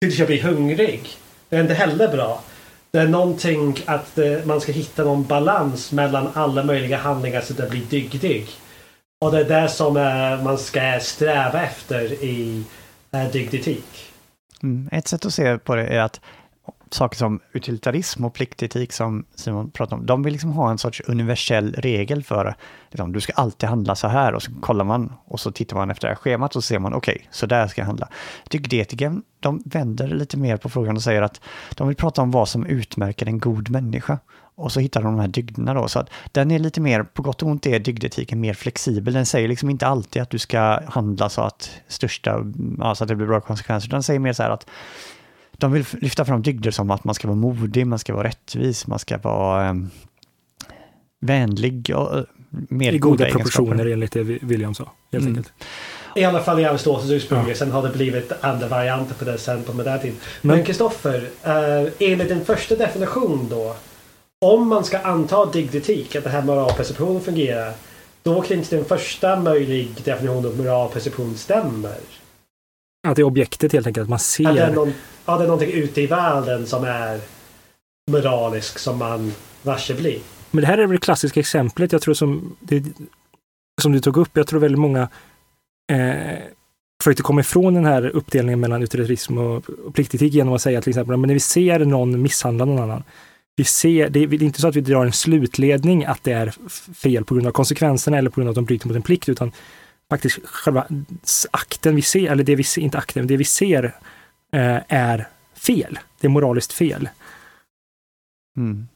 tills 0.00 0.18
jag 0.18 0.26
blir 0.26 0.42
hungrig 0.42 1.18
det 1.48 1.56
är 1.56 1.60
inte 1.60 1.74
heller 1.74 2.08
bra. 2.08 2.42
Det 2.90 2.98
är 2.98 3.08
någonting 3.08 3.76
att 3.86 4.18
eh, 4.18 4.44
man 4.44 4.60
ska 4.60 4.72
hitta 4.72 5.04
någon 5.04 5.24
balans 5.24 5.92
mellan 5.92 6.28
alla 6.34 6.64
möjliga 6.64 6.96
handlingar 6.96 7.40
så 7.40 7.52
att 7.52 7.58
det 7.58 7.70
blir 7.70 7.84
dygdig. 7.84 8.48
Och 9.20 9.32
det 9.32 9.40
är 9.40 9.62
det 9.62 9.68
som 9.68 9.96
eh, 9.96 10.44
man 10.44 10.58
ska 10.58 10.98
sträva 11.00 11.62
efter 11.62 12.12
i 12.24 12.64
eh, 13.12 13.30
dygdetik. 13.30 14.12
Mm. 14.62 14.88
Ett 14.92 15.08
sätt 15.08 15.26
att 15.26 15.34
se 15.34 15.58
på 15.58 15.74
det 15.74 15.86
är 15.86 16.00
att 16.00 16.20
saker 16.90 17.16
som 17.16 17.40
utilitarism 17.52 18.24
och 18.24 18.34
pliktetik 18.34 18.92
som 18.92 19.24
Simon 19.34 19.70
pratade 19.70 20.00
om, 20.00 20.06
de 20.06 20.22
vill 20.22 20.32
liksom 20.32 20.52
ha 20.52 20.70
en 20.70 20.78
sorts 20.78 21.02
universell 21.06 21.74
regel 21.78 22.22
för, 22.22 22.54
liksom, 22.90 23.12
du 23.12 23.20
ska 23.20 23.32
alltid 23.32 23.68
handla 23.68 23.94
så 23.94 24.08
här 24.08 24.34
och 24.34 24.42
så 24.42 24.50
kollar 24.60 24.84
man 24.84 25.12
och 25.24 25.40
så 25.40 25.50
tittar 25.50 25.76
man 25.76 25.90
efter 25.90 26.08
det 26.08 26.14
här 26.14 26.20
schemat 26.20 26.56
och 26.56 26.64
så 26.64 26.68
ser 26.68 26.78
man, 26.78 26.94
okej, 26.94 27.14
okay, 27.14 27.26
så 27.30 27.46
där 27.46 27.66
ska 27.66 27.80
jag 27.80 27.86
handla. 27.86 28.08
Dygdetiken, 28.50 29.22
de 29.40 29.62
vänder 29.64 30.08
lite 30.08 30.36
mer 30.36 30.56
på 30.56 30.68
frågan 30.68 30.96
och 30.96 31.02
säger 31.02 31.22
att 31.22 31.40
de 31.74 31.88
vill 31.88 31.96
prata 31.96 32.22
om 32.22 32.30
vad 32.30 32.48
som 32.48 32.66
utmärker 32.66 33.26
en 33.26 33.38
god 33.38 33.70
människa. 33.70 34.18
Och 34.58 34.72
så 34.72 34.80
hittar 34.80 35.02
de 35.02 35.16
de 35.16 35.20
här 35.20 35.28
dygderna 35.28 35.74
då, 35.74 35.88
så 35.88 35.98
att 35.98 36.10
den 36.32 36.50
är 36.50 36.58
lite 36.58 36.80
mer, 36.80 37.02
på 37.02 37.22
gott 37.22 37.42
och 37.42 37.48
ont 37.48 37.66
är 37.66 37.78
dygdetiken 37.78 38.40
mer 38.40 38.54
flexibel. 38.54 39.14
Den 39.14 39.26
säger 39.26 39.48
liksom 39.48 39.70
inte 39.70 39.86
alltid 39.86 40.22
att 40.22 40.30
du 40.30 40.38
ska 40.38 40.80
handla 40.88 41.28
så 41.28 41.42
att 41.42 41.70
största, 41.88 42.44
ja, 42.78 42.94
så 42.94 43.04
att 43.04 43.08
det 43.08 43.16
blir 43.16 43.26
bra 43.26 43.40
konsekvenser, 43.40 43.88
den 43.88 44.02
säger 44.02 44.20
mer 44.20 44.32
så 44.32 44.42
här 44.42 44.50
att 44.50 44.66
de 45.58 45.72
vill 45.72 45.84
lyfta 45.92 46.24
fram 46.24 46.42
dygder 46.42 46.70
som 46.70 46.90
att 46.90 47.04
man 47.04 47.14
ska 47.14 47.28
vara 47.28 47.36
modig, 47.36 47.86
man 47.86 47.98
ska 47.98 48.14
vara 48.14 48.26
rättvis, 48.26 48.86
man 48.86 48.98
ska 48.98 49.18
vara 49.18 49.70
um, 49.70 49.90
vänlig 51.20 51.92
och 51.96 52.16
uh, 52.18 52.24
mer 52.50 52.92
I 52.92 52.98
goda, 52.98 53.24
goda 53.24 53.30
proportioner 53.30 53.86
enligt 53.86 54.12
det 54.12 54.22
William 54.22 54.74
sa, 54.74 54.92
helt 55.12 55.24
mm. 55.24 55.36
enkelt. 55.36 55.52
I 56.14 56.24
alla 56.24 56.40
fall 56.40 56.60
i 56.60 56.64
Aristoteles 56.64 57.10
ursprungligen, 57.10 57.50
ja. 57.50 57.56
sen 57.56 57.70
har 57.70 57.82
det 57.82 57.88
blivit 57.88 58.32
andra 58.40 58.68
varianter 58.68 59.14
på 59.14 59.24
det 59.24 59.38
sen 59.38 59.62
på 59.62 59.72
modern 59.72 60.00
tid. 60.00 60.14
Men 60.42 60.64
Kristoffer, 60.64 61.20
uh, 61.20 61.92
enligt 61.98 62.28
din 62.28 62.44
första 62.44 62.76
definition 62.76 63.46
då, 63.50 63.76
om 64.44 64.68
man 64.68 64.84
ska 64.84 64.98
anta 64.98 65.46
dygdetik, 65.46 66.16
att 66.16 66.24
det 66.24 66.30
här 66.30 66.42
moralperceptionen 66.42 67.20
fungerar, 67.20 67.72
då 68.22 68.42
kan 68.42 68.56
inte 68.56 68.76
den 68.76 68.84
första 68.84 69.40
möjlig 69.40 69.90
definitionen 70.04 70.46
av 70.46 70.56
moralperception 70.56 71.36
stämmer. 71.36 71.96
Att 73.08 73.16
det 73.16 73.22
är 73.22 73.24
objektet 73.24 73.72
helt 73.72 73.86
enkelt, 73.86 74.02
att 74.02 74.08
man 74.08 74.18
ser. 74.18 74.48
Att 74.48 74.54
det 74.54 74.62
är, 74.62 74.70
någon, 74.70 74.94
ja, 75.26 75.36
det 75.36 75.44
är 75.44 75.48
någonting 75.48 75.72
ute 75.72 76.00
i 76.00 76.06
världen 76.06 76.66
som 76.66 76.84
är 76.84 77.20
moralisk 78.10 78.78
som 78.78 78.98
man 78.98 79.32
varse 79.62 79.94
blir. 79.94 80.18
Men 80.50 80.60
det 80.60 80.66
här 80.66 80.78
är 80.78 80.86
väl 80.86 80.96
det 80.96 81.04
klassiska 81.04 81.40
exemplet, 81.40 81.92
jag 81.92 82.02
tror 82.02 82.14
som, 82.14 82.56
det, 82.60 82.84
som 83.82 83.92
du 83.92 84.00
tog 84.00 84.16
upp. 84.16 84.30
Jag 84.32 84.46
tror 84.46 84.60
väldigt 84.60 84.80
många 84.80 85.08
eh, 85.92 86.38
försökte 87.02 87.22
komma 87.22 87.40
ifrån 87.40 87.74
den 87.74 87.84
här 87.84 88.06
uppdelningen 88.06 88.60
mellan 88.60 88.82
utilitarism 88.82 89.38
och, 89.38 89.70
och 89.70 89.94
pliktetik 89.94 90.34
genom 90.34 90.54
att 90.54 90.62
säga 90.62 90.82
till 90.82 90.90
exempel, 90.90 91.16
men 91.16 91.28
när 91.28 91.34
vi 91.34 91.40
ser 91.40 91.78
någon 91.78 92.22
misshandla 92.22 92.64
någon 92.64 92.82
annan, 92.82 93.04
vi 93.56 93.64
ser, 93.64 94.08
det 94.08 94.20
är 94.20 94.42
inte 94.42 94.60
så 94.60 94.68
att 94.68 94.76
vi 94.76 94.80
drar 94.80 95.06
en 95.06 95.12
slutledning 95.12 96.04
att 96.04 96.24
det 96.24 96.32
är 96.32 96.54
fel 96.94 97.24
på 97.24 97.34
grund 97.34 97.46
av 97.46 97.52
konsekvenserna 97.52 98.18
eller 98.18 98.30
på 98.30 98.40
grund 98.40 98.48
av 98.48 98.50
att 98.50 98.54
de 98.54 98.64
bryter 98.64 98.88
mot 98.88 98.96
en 98.96 99.02
plikt, 99.02 99.28
utan 99.28 99.52
faktiskt 100.10 100.38
själva 100.44 100.86
akten 101.50 101.96
vi 101.96 102.02
ser, 102.02 102.30
eller 102.30 102.44
det 102.44 102.56
vi 102.56 102.64
ser, 102.64 102.82
inte 102.82 102.98
akten, 102.98 103.26
det 103.26 103.36
vi 103.36 103.44
ser 103.44 103.94
Eh, 104.52 104.78
är 104.88 105.28
fel. 105.54 105.98
Det 106.20 106.26
är 106.26 106.28
moraliskt 106.28 106.72
fel. 106.72 107.08
Mm. 108.56 108.88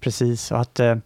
Precis, 0.00 0.52
och 0.52 0.60
att 0.60 0.80
eh, 0.80 0.96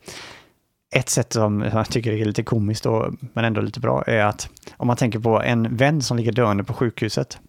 ett 0.95 1.09
sätt 1.09 1.33
som 1.33 1.63
jag 1.63 1.91
tycker 1.91 2.13
är 2.13 2.25
lite 2.25 2.43
komiskt 2.43 2.85
då, 2.85 3.13
men 3.33 3.45
ändå 3.45 3.61
lite 3.61 3.81
bra, 3.81 4.03
är 4.07 4.25
att 4.25 4.49
om 4.77 4.87
man 4.87 4.97
tänker 4.97 5.19
på 5.19 5.43
en 5.43 5.77
vän 5.77 6.03
som 6.03 6.17
ligger 6.17 6.33
döende 6.33 6.65
på 6.65 6.75
sjukhuset 6.75 7.41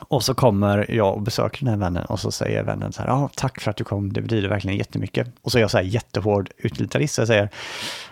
och 0.00 0.24
så 0.24 0.34
kommer 0.34 0.90
jag 0.90 1.14
och 1.14 1.22
besöker 1.22 1.58
den 1.58 1.68
här 1.68 1.76
vännen 1.76 2.04
och 2.04 2.20
så 2.20 2.30
säger 2.30 2.62
vännen 2.62 2.92
så 2.92 3.02
här, 3.02 3.08
ja, 3.08 3.30
tack 3.34 3.60
för 3.60 3.70
att 3.70 3.76
du 3.76 3.84
kom, 3.84 4.12
det 4.12 4.20
betyder 4.20 4.48
verkligen 4.48 4.76
jättemycket. 4.76 5.28
Och 5.42 5.52
så 5.52 5.58
är 5.58 5.62
jag 5.62 5.70
så 5.70 5.76
här 5.76 5.84
jättehård 5.84 6.50
utilitarist, 6.58 7.18
jag 7.18 7.26
säger, 7.26 7.48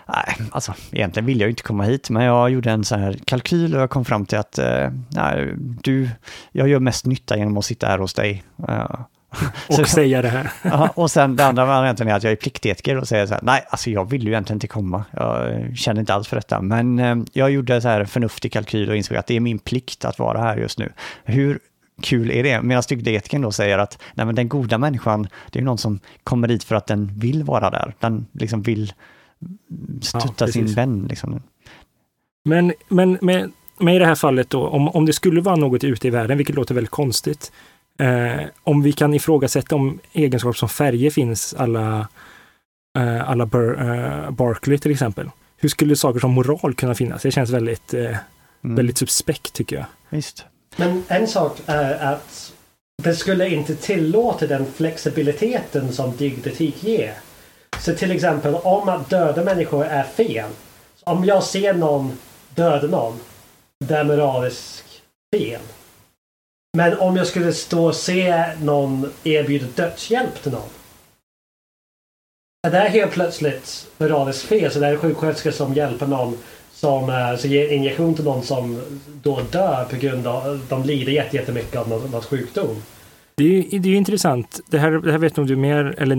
nej, 0.07 0.47
alltså 0.51 0.73
egentligen 0.91 1.25
vill 1.25 1.41
jag 1.41 1.49
inte 1.49 1.63
komma 1.63 1.83
hit, 1.83 2.09
men 2.09 2.23
jag 2.23 2.49
gjorde 2.49 2.71
en 2.71 2.83
så 2.83 2.95
här 2.95 3.19
kalkyl 3.25 3.75
och 3.75 3.81
jag 3.81 3.89
kom 3.89 4.05
fram 4.05 4.25
till 4.25 4.37
att, 4.37 4.57
eh, 4.57 4.89
nej, 5.09 5.53
du, 5.57 6.09
jag 6.51 6.67
gör 6.67 6.79
mest 6.79 7.05
nytta 7.05 7.37
genom 7.37 7.57
att 7.57 7.65
sitta 7.65 7.87
här 7.87 7.97
hos 7.97 8.13
dig. 8.13 8.43
Uh, 8.69 8.95
och 9.67 9.75
så, 9.75 9.85
säga 9.85 10.21
det 10.21 10.29
här. 10.29 10.51
ja, 10.63 10.89
och 10.95 11.11
sen 11.11 11.35
det 11.35 11.45
andra 11.45 11.65
varianten 11.65 12.07
är 12.07 12.13
att 12.13 12.23
jag 12.23 12.31
är 12.31 12.35
pliktetiker 12.35 12.97
och 12.97 13.07
säger 13.07 13.25
så 13.25 13.33
här, 13.33 13.41
nej, 13.43 13.65
alltså 13.69 13.89
jag 13.89 14.09
vill 14.09 14.23
ju 14.23 14.29
egentligen 14.29 14.55
inte 14.55 14.67
komma. 14.67 15.05
Jag 15.11 15.77
känner 15.77 15.99
inte 15.99 16.13
alls 16.13 16.27
för 16.27 16.35
detta, 16.35 16.61
men 16.61 16.99
eh, 16.99 17.15
jag 17.33 17.51
gjorde 17.51 17.81
så 17.81 17.87
här 17.87 18.05
förnuftig 18.05 18.53
kalkyl 18.53 18.89
och 18.89 18.95
insåg 18.95 19.17
att 19.17 19.27
det 19.27 19.35
är 19.35 19.39
min 19.39 19.59
plikt 19.59 20.05
att 20.05 20.19
vara 20.19 20.41
här 20.41 20.57
just 20.57 20.79
nu. 20.79 20.93
Hur 21.23 21.59
kul 22.01 22.31
är 22.31 22.43
det? 22.43 22.61
Medan 22.61 22.83
dygdetikern 22.89 23.41
då 23.41 23.51
säger 23.51 23.77
att 23.77 24.01
nej, 24.13 24.25
men 24.25 24.35
den 24.35 24.49
goda 24.49 24.77
människan, 24.77 25.27
det 25.49 25.59
är 25.59 25.63
någon 25.63 25.77
som 25.77 25.99
kommer 26.23 26.47
dit 26.47 26.63
för 26.63 26.75
att 26.75 26.87
den 26.87 27.11
vill 27.15 27.43
vara 27.43 27.69
där. 27.69 27.93
Den 27.99 28.25
liksom 28.31 28.61
vill 28.61 28.93
stötta 30.01 30.45
ja, 30.45 30.47
sin 30.47 30.73
vän. 30.73 31.05
Liksom. 31.09 31.41
Men, 32.45 32.73
men 32.87 33.17
med, 33.21 33.51
med 33.77 33.95
i 33.95 33.99
det 33.99 34.05
här 34.05 34.15
fallet 34.15 34.49
då, 34.49 34.67
om, 34.67 34.87
om 34.89 35.05
det 35.05 35.13
skulle 35.13 35.41
vara 35.41 35.55
något 35.55 35.83
ute 35.83 36.07
i 36.07 36.09
världen, 36.11 36.37
vilket 36.37 36.55
låter 36.55 36.75
väldigt 36.75 36.91
konstigt, 36.91 37.51
eh, 37.99 38.47
om 38.63 38.81
vi 38.81 38.91
kan 38.91 39.13
ifrågasätta 39.13 39.75
om 39.75 39.99
egenskaper 40.13 40.57
som 40.57 40.69
färger 40.69 41.09
finns, 41.09 41.53
alla, 41.53 42.07
eh, 42.97 43.29
alla 43.29 43.45
Bar, 43.45 43.89
eh, 43.89 44.31
Barkley 44.31 44.77
till 44.77 44.91
exempel. 44.91 45.29
Hur 45.57 45.69
skulle 45.69 45.95
saker 45.95 46.19
som 46.19 46.31
moral 46.31 46.73
kunna 46.73 46.95
finnas? 46.95 47.21
Det 47.21 47.31
känns 47.31 47.49
väldigt, 47.49 47.93
eh, 47.93 48.17
mm. 48.63 48.75
väldigt 48.75 48.97
suspekt 48.97 49.53
tycker 49.53 49.75
jag. 49.75 49.85
Visst. 50.09 50.45
Men 50.75 51.03
en 51.07 51.27
sak 51.27 51.57
är 51.65 52.13
att 52.13 52.53
det 53.03 53.15
skulle 53.15 53.49
inte 53.49 53.75
tillåta 53.75 54.47
den 54.47 54.73
flexibiliteten 54.73 55.93
som 55.93 56.15
dygdetik 56.17 56.83
ger. 56.83 57.13
Så 57.79 57.95
till 57.95 58.11
exempel 58.11 58.55
om 58.55 58.89
att 58.89 59.09
döda 59.09 59.43
människor 59.43 59.85
är 59.85 60.03
fel. 60.03 60.49
Om 61.03 61.25
jag 61.25 61.43
ser 61.43 61.73
någon 61.73 62.17
döda 62.55 62.87
någon, 62.87 63.19
det 63.79 63.95
är 63.95 64.03
moraliskt 64.03 65.01
fel. 65.35 65.61
Men 66.77 66.99
om 66.99 67.17
jag 67.17 67.27
skulle 67.27 67.53
stå 67.53 67.85
och 67.85 67.95
se 67.95 68.55
någon 68.61 69.11
erbjuda 69.23 69.67
dödshjälp 69.75 70.43
till 70.43 70.51
någon. 70.51 70.69
Är 72.67 72.71
det 72.71 72.79
helt 72.79 73.11
plötsligt 73.11 73.87
moraliskt 73.97 74.43
fel? 74.43 74.71
Så 74.71 74.79
det 74.79 74.87
är 74.87 74.91
en 74.91 74.99
sjuksköterska 74.99 75.51
som 75.51 75.73
hjälper 75.73 76.07
någon 76.07 76.37
som 76.81 77.09
eh, 77.09 77.35
så 77.37 77.47
ger 77.47 77.67
injektion 77.67 78.15
till 78.15 78.23
någon 78.23 78.43
som 78.43 78.81
då 79.23 79.41
dör 79.51 79.85
på 79.89 79.95
grund 79.95 80.27
av 80.27 80.47
att 80.47 80.69
de 80.69 80.83
lider 80.83 81.11
jättemycket 81.11 81.75
av 81.75 81.89
något, 81.89 82.11
något 82.11 82.25
sjukdom. 82.25 82.75
Det 83.35 83.43
är, 83.43 83.79
det 83.79 83.89
är 83.89 83.95
intressant. 83.95 84.59
Det 84.67 84.79
här, 84.79 84.91
det 84.91 85.11
här 85.11 85.17
vet 85.17 85.37
nog 85.37 85.47
du 85.47 85.55
mer, 85.55 85.95
eller 85.97 86.15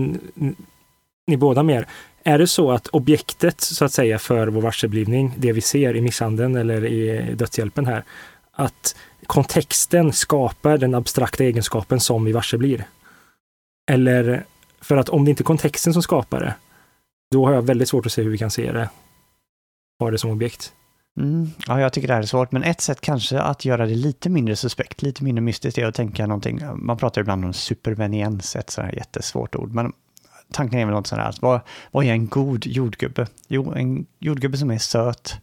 ni 1.26 1.37
båda 1.37 1.62
mer. 1.62 1.87
Är 2.25 2.38
det 2.38 2.47
så 2.47 2.71
att 2.71 2.87
objektet 2.87 3.61
så 3.61 3.85
att 3.85 3.92
säga 3.92 4.19
för 4.19 4.47
vår 4.47 4.62
varseblivning, 4.62 5.35
det 5.37 5.52
vi 5.52 5.61
ser 5.61 5.97
i 5.97 6.00
misshandeln 6.00 6.57
eller 6.57 6.85
i 6.85 7.35
dödshjälpen 7.35 7.87
här, 7.87 8.04
att 8.52 8.97
kontexten 9.26 10.12
skapar 10.12 10.78
den 10.78 10.95
abstrakta 10.95 11.45
egenskapen 11.45 12.00
som 12.00 12.25
vi 12.25 12.33
varse 12.33 12.59
blir? 12.59 12.85
Eller 13.90 14.45
för 14.81 14.97
att 14.97 15.09
om 15.09 15.25
det 15.25 15.31
inte 15.31 15.42
är 15.42 15.45
kontexten 15.45 15.92
som 15.92 16.02
skapar 16.02 16.40
det, 16.40 16.54
då 17.31 17.47
har 17.47 17.54
jag 17.54 17.62
väldigt 17.62 17.88
svårt 17.88 18.07
att 18.07 18.12
se 18.12 18.23
hur 18.23 18.31
vi 18.31 18.38
kan 18.38 18.50
se 18.50 18.73
det 18.73 18.88
ha 20.02 20.11
det 20.11 20.18
som 20.18 20.30
objekt. 20.30 20.73
Mm. 21.16 21.50
Ja, 21.66 21.80
jag 21.80 21.92
tycker 21.92 22.09
det 22.09 22.14
här 22.14 22.23
är 22.23 22.26
svårt, 22.26 22.52
men 22.52 22.62
ett 22.62 22.80
sätt 22.80 23.00
kanske 23.00 23.40
att 23.40 23.64
göra 23.64 23.87
det 23.87 23.94
lite 23.94 24.30
mindre 24.30 24.56
suspekt, 24.56 25.02
lite 25.02 25.25
mindre 25.25 25.42
mystiskt 25.42 25.78
är 25.78 25.87
att 25.87 25.94
tänka 25.94 26.26
någonting, 26.26 26.61
man 26.75 26.97
pratar 26.97 27.21
ibland 27.21 27.44
om 27.44 27.52
superveniens, 27.52 28.56
ett 28.56 28.71
sådär 28.71 28.94
jättesvårt 28.97 29.56
ord, 29.56 29.75
men 29.75 29.92
tanken 30.52 30.80
är 30.80 30.85
väl 30.85 30.94
något 30.94 31.06
sådär, 31.06 31.35
vad, 31.40 31.61
vad 31.90 32.04
är 32.04 32.12
en 32.12 32.26
god 32.26 32.66
jordgubbe? 32.66 33.26
Jo, 33.49 33.73
en 33.73 34.06
jordgubbe 34.18 34.56
som 34.56 34.71
är 34.71 34.78
söt, 34.78 35.37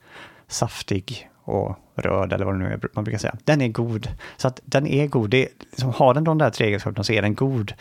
saftig 0.48 1.30
och 1.44 1.76
röd 1.96 2.34
eller 2.34 2.46
vad 2.46 2.54
det 2.54 2.60
nu 2.60 2.66
är 2.66 2.80
man 2.94 3.04
brukar 3.04 3.20
säga. 3.20 3.36
Den 3.44 3.62
är 3.62 3.68
god. 3.68 4.08
Så 4.38 4.48
att 4.48 4.60
den 4.66 4.88
är 4.88 5.08
god, 5.08 5.30
det, 5.30 5.48
liksom, 5.60 5.94
har 5.94 6.14
den 6.14 6.24
de 6.24 6.38
där 6.38 6.50
tre 6.50 6.68
egenskaperna 6.68 7.04
så 7.04 7.14
är 7.14 7.22
den 7.22 7.36
god. 7.36 7.74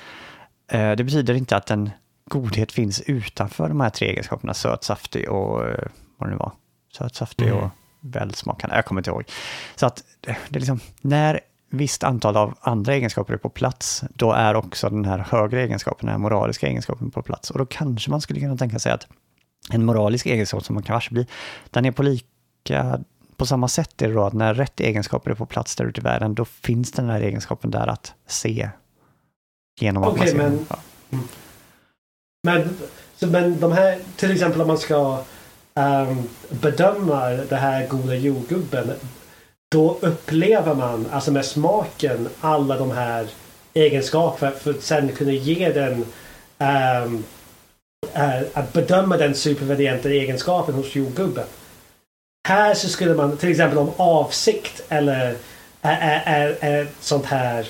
Eh, 0.73 0.92
det 0.92 1.04
betyder 1.04 1.35
inte 1.35 1.56
att 1.56 1.70
en 1.70 1.90
godhet 2.25 2.73
finns 2.73 3.00
utanför 3.00 3.68
de 3.68 3.80
här 3.80 3.90
tre 3.90 4.08
egenskaperna, 4.08 4.54
söt, 4.54 4.85
saftig 4.85 5.30
och 5.30 5.66
eh, 5.66 5.88
vad 6.16 6.28
det 6.28 6.30
nu 6.30 6.37
var 6.38 6.52
söt, 6.99 7.14
saftig 7.14 7.49
mm. 7.49 7.59
och 7.59 7.71
välsmakande. 8.00 8.76
Jag 8.76 8.85
kommer 8.85 9.00
inte 9.00 9.11
ihåg. 9.11 9.25
Så 9.76 9.87
att 9.87 10.05
det 10.21 10.31
är 10.31 10.61
liksom, 10.61 10.81
när 11.00 11.40
visst 11.71 12.05
antal 12.05 12.37
av 12.37 12.55
andra 12.61 12.95
egenskaper 12.95 13.35
är 13.35 13.38
på 13.38 13.49
plats, 13.49 14.05
då 14.14 14.33
är 14.33 14.55
också 14.55 14.90
den 14.90 15.05
här 15.05 15.19
högre 15.19 15.62
egenskapen, 15.62 16.07
den 16.07 16.12
här 16.12 16.19
moraliska 16.19 16.67
egenskapen 16.67 17.11
på 17.11 17.23
plats. 17.23 17.50
Och 17.50 17.59
då 17.59 17.67
kanske 17.67 18.11
man 18.11 18.21
skulle 18.21 18.40
kunna 18.40 18.57
tänka 18.57 18.78
sig 18.78 18.93
att 18.93 19.07
en 19.71 19.85
moralisk 19.85 20.26
egenskap 20.26 20.64
som 20.64 20.75
man 20.75 20.83
kan 20.83 21.00
bli, 21.11 21.26
den 21.71 21.85
är 21.85 21.93
på 21.93 22.02
lika 22.02 23.00
på 23.37 23.47
samma 23.47 23.69
sätt 23.69 24.02
är 24.02 24.09
det 24.09 24.14
då 24.14 24.25
att 24.25 24.33
när 24.33 24.55
rätt 24.55 24.81
egenskaper 24.81 25.31
är 25.31 25.35
på 25.35 25.47
plats 25.47 25.76
där 25.76 25.85
ute 25.85 26.00
i 26.00 26.05
världen, 26.05 26.35
då 26.35 26.45
finns 26.45 26.93
den 26.93 27.09
här 27.09 27.21
egenskapen 27.21 27.71
där 27.71 27.87
att 27.87 28.14
se 28.26 28.71
genom 29.81 30.02
att 30.02 30.12
okay, 30.12 30.21
man 30.21 30.28
ser. 30.28 30.50
Men, 30.50 30.67
ja. 30.69 30.78
Mm. 31.11 31.25
men, 32.43 32.76
så, 33.17 33.26
men 33.26 33.61
de 33.61 33.73
här, 33.73 33.99
till 34.17 34.31
exempel 34.31 34.61
om 34.61 34.67
man 34.69 34.78
ska 34.78 35.23
Ehm, 35.78 36.28
bedömer 36.49 37.44
den 37.49 37.58
här 37.58 37.87
goda 37.87 38.14
jordgubben 38.14 38.92
då 39.70 39.99
upplever 40.00 40.75
man, 40.75 41.06
alltså 41.12 41.32
med 41.32 41.44
smaken, 41.44 42.28
alla 42.40 42.76
de 42.76 42.90
här 42.90 43.26
egenskaperna 43.75 44.52
för 44.52 44.70
att 44.70 44.82
sen 44.82 45.12
kunna 45.12 45.32
ge 45.32 45.73
den 45.73 46.04
um, 46.58 47.25
uh, 48.16 48.42
att 48.52 48.73
bedöma 48.73 49.16
den 49.16 49.35
supervarianta 49.35 50.08
egenskapen 50.08 50.75
hos 50.75 50.94
jordgubben. 50.94 51.47
Här 52.49 52.75
så 52.75 52.88
skulle 52.88 53.14
man 53.14 53.37
till 53.37 53.50
exempel 53.50 53.78
om 53.78 53.90
avsikt 53.97 54.82
eller 54.88 55.37
är, 55.82 55.99
är, 56.00 56.23
är, 56.25 56.56
är 56.61 56.87
sånt 57.00 57.26
här 57.26 57.68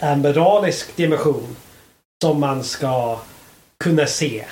en 0.00 0.20
moralisk 0.20 0.96
dimension 0.96 1.56
som 2.22 2.40
man 2.40 2.64
ska 2.64 3.18
kunna 3.78 4.06
se. 4.06 4.44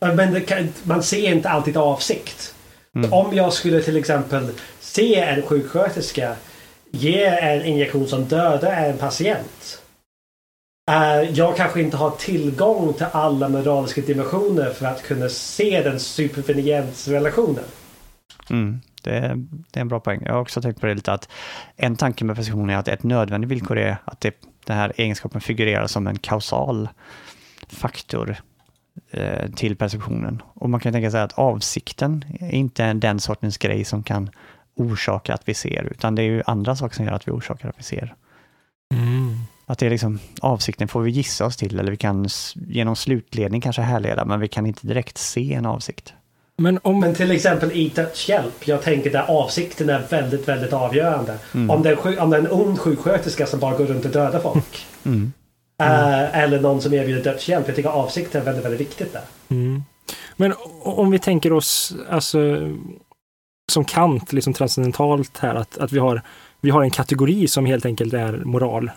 Men 0.00 0.44
kan, 0.44 0.68
man 0.82 1.02
ser 1.02 1.32
inte 1.32 1.48
alltid 1.48 1.76
avsikt. 1.76 2.54
Mm. 2.94 3.12
Om 3.12 3.36
jag 3.36 3.52
skulle 3.52 3.82
till 3.82 3.96
exempel 3.96 4.50
se 4.80 5.20
en 5.20 5.42
sjuksköterska 5.42 6.36
ge 6.90 7.24
en 7.24 7.64
injektion 7.64 8.08
som 8.08 8.24
dödar 8.24 8.72
en 8.72 8.98
patient. 8.98 9.82
Uh, 10.90 11.30
jag 11.30 11.56
kanske 11.56 11.80
inte 11.82 11.96
har 11.96 12.10
tillgång 12.10 12.92
till 12.92 13.06
alla 13.12 13.48
moraliska 13.48 14.00
dimensioner 14.00 14.70
för 14.70 14.86
att 14.86 15.02
kunna 15.02 15.28
se 15.28 15.82
den 15.82 16.00
superveniensrelationen. 16.00 17.64
Mm. 18.50 18.80
Det 19.02 19.10
är, 19.10 19.34
det 19.70 19.78
är 19.78 19.80
en 19.80 19.88
bra 19.88 20.00
poäng. 20.00 20.22
Jag 20.24 20.32
har 20.32 20.40
också 20.40 20.62
tänkt 20.62 20.80
på 20.80 20.86
det 20.86 20.94
lite 20.94 21.12
att 21.12 21.28
en 21.76 21.96
tanke 21.96 22.24
med 22.24 22.36
precision 22.36 22.70
är 22.70 22.76
att 22.76 22.88
ett 22.88 23.02
nödvändigt 23.02 23.50
villkor 23.50 23.78
är 23.78 23.96
att 24.04 24.20
det, 24.20 24.34
den 24.64 24.76
här 24.76 24.92
egenskapen 24.96 25.40
figurerar 25.40 25.86
som 25.86 26.06
en 26.06 26.18
kausal 26.18 26.88
faktor 27.68 28.30
eh, 28.30 28.36
till 29.56 29.76
perceptionen. 29.76 30.42
Och 30.54 30.70
man 30.70 30.80
kan 30.80 30.92
tänka 30.92 31.10
sig 31.10 31.20
att 31.20 31.32
avsikten 31.32 32.24
är 32.40 32.54
inte 32.54 32.92
den 32.92 33.20
sortens 33.20 33.58
grej 33.58 33.84
som 33.84 34.02
kan 34.02 34.30
orsaka 34.76 35.34
att 35.34 35.48
vi 35.48 35.54
ser, 35.54 35.88
utan 35.90 36.14
det 36.14 36.22
är 36.22 36.26
ju 36.26 36.42
andra 36.46 36.76
saker 36.76 36.96
som 36.96 37.04
gör 37.04 37.12
att 37.12 37.28
vi 37.28 37.32
orsakar 37.32 37.68
att 37.68 37.78
vi 37.78 37.82
ser. 37.82 38.14
Mm. 38.94 39.36
Att 39.66 39.78
det 39.78 39.86
är 39.86 39.90
liksom, 39.90 40.18
avsikten 40.40 40.88
får 40.88 41.00
vi 41.02 41.10
gissa 41.10 41.46
oss 41.46 41.56
till, 41.56 41.78
eller 41.78 41.90
vi 41.90 41.96
kan 41.96 42.28
genom 42.54 42.96
slutledning 42.96 43.60
kanske 43.60 43.82
härleda, 43.82 44.24
men 44.24 44.40
vi 44.40 44.48
kan 44.48 44.66
inte 44.66 44.86
direkt 44.86 45.18
se 45.18 45.54
en 45.54 45.66
avsikt. 45.66 46.14
Men, 46.56 46.78
om... 46.82 47.00
Men 47.00 47.14
till 47.14 47.30
exempel 47.30 47.72
i 47.72 47.88
dödshjälp. 47.88 48.66
Jag 48.68 48.82
tänker 48.82 49.10
där 49.10 49.30
avsikten 49.30 49.90
är 49.90 50.06
väldigt, 50.10 50.48
väldigt 50.48 50.72
avgörande. 50.72 51.38
Mm. 51.54 51.70
Om, 51.70 51.82
det 51.82 51.90
är, 51.90 52.20
om 52.20 52.30
det 52.30 52.36
är 52.36 52.40
en 52.40 52.50
ond 52.50 52.78
sjuksköterska 52.78 53.46
som 53.46 53.60
bara 53.60 53.76
går 53.76 53.84
runt 53.84 54.04
och 54.04 54.10
dödar 54.10 54.40
folk. 54.40 54.86
Mm. 55.04 55.32
Uh, 55.80 56.38
eller 56.38 56.60
någon 56.60 56.82
som 56.82 56.94
erbjuder 56.94 57.24
dödshjälp. 57.24 57.66
Jag 57.66 57.76
tycker 57.76 57.90
avsikten 57.90 58.40
är 58.40 58.44
väldigt, 58.44 58.64
väldigt 58.64 58.80
viktigt 58.80 59.12
där. 59.12 59.22
Mm. 59.48 59.82
Men 60.36 60.54
om 60.82 61.10
vi 61.10 61.18
tänker 61.18 61.52
oss, 61.52 61.94
alltså 62.08 62.38
som 63.72 63.84
Kant, 63.84 64.32
liksom 64.32 64.52
transcendentalt 64.52 65.38
här, 65.38 65.54
att, 65.54 65.78
att 65.78 65.92
vi, 65.92 65.98
har, 65.98 66.22
vi 66.60 66.70
har 66.70 66.82
en 66.82 66.90
kategori 66.90 67.48
som 67.48 67.66
helt 67.66 67.86
enkelt 67.86 68.14
är 68.14 68.32
moral. 68.32 68.90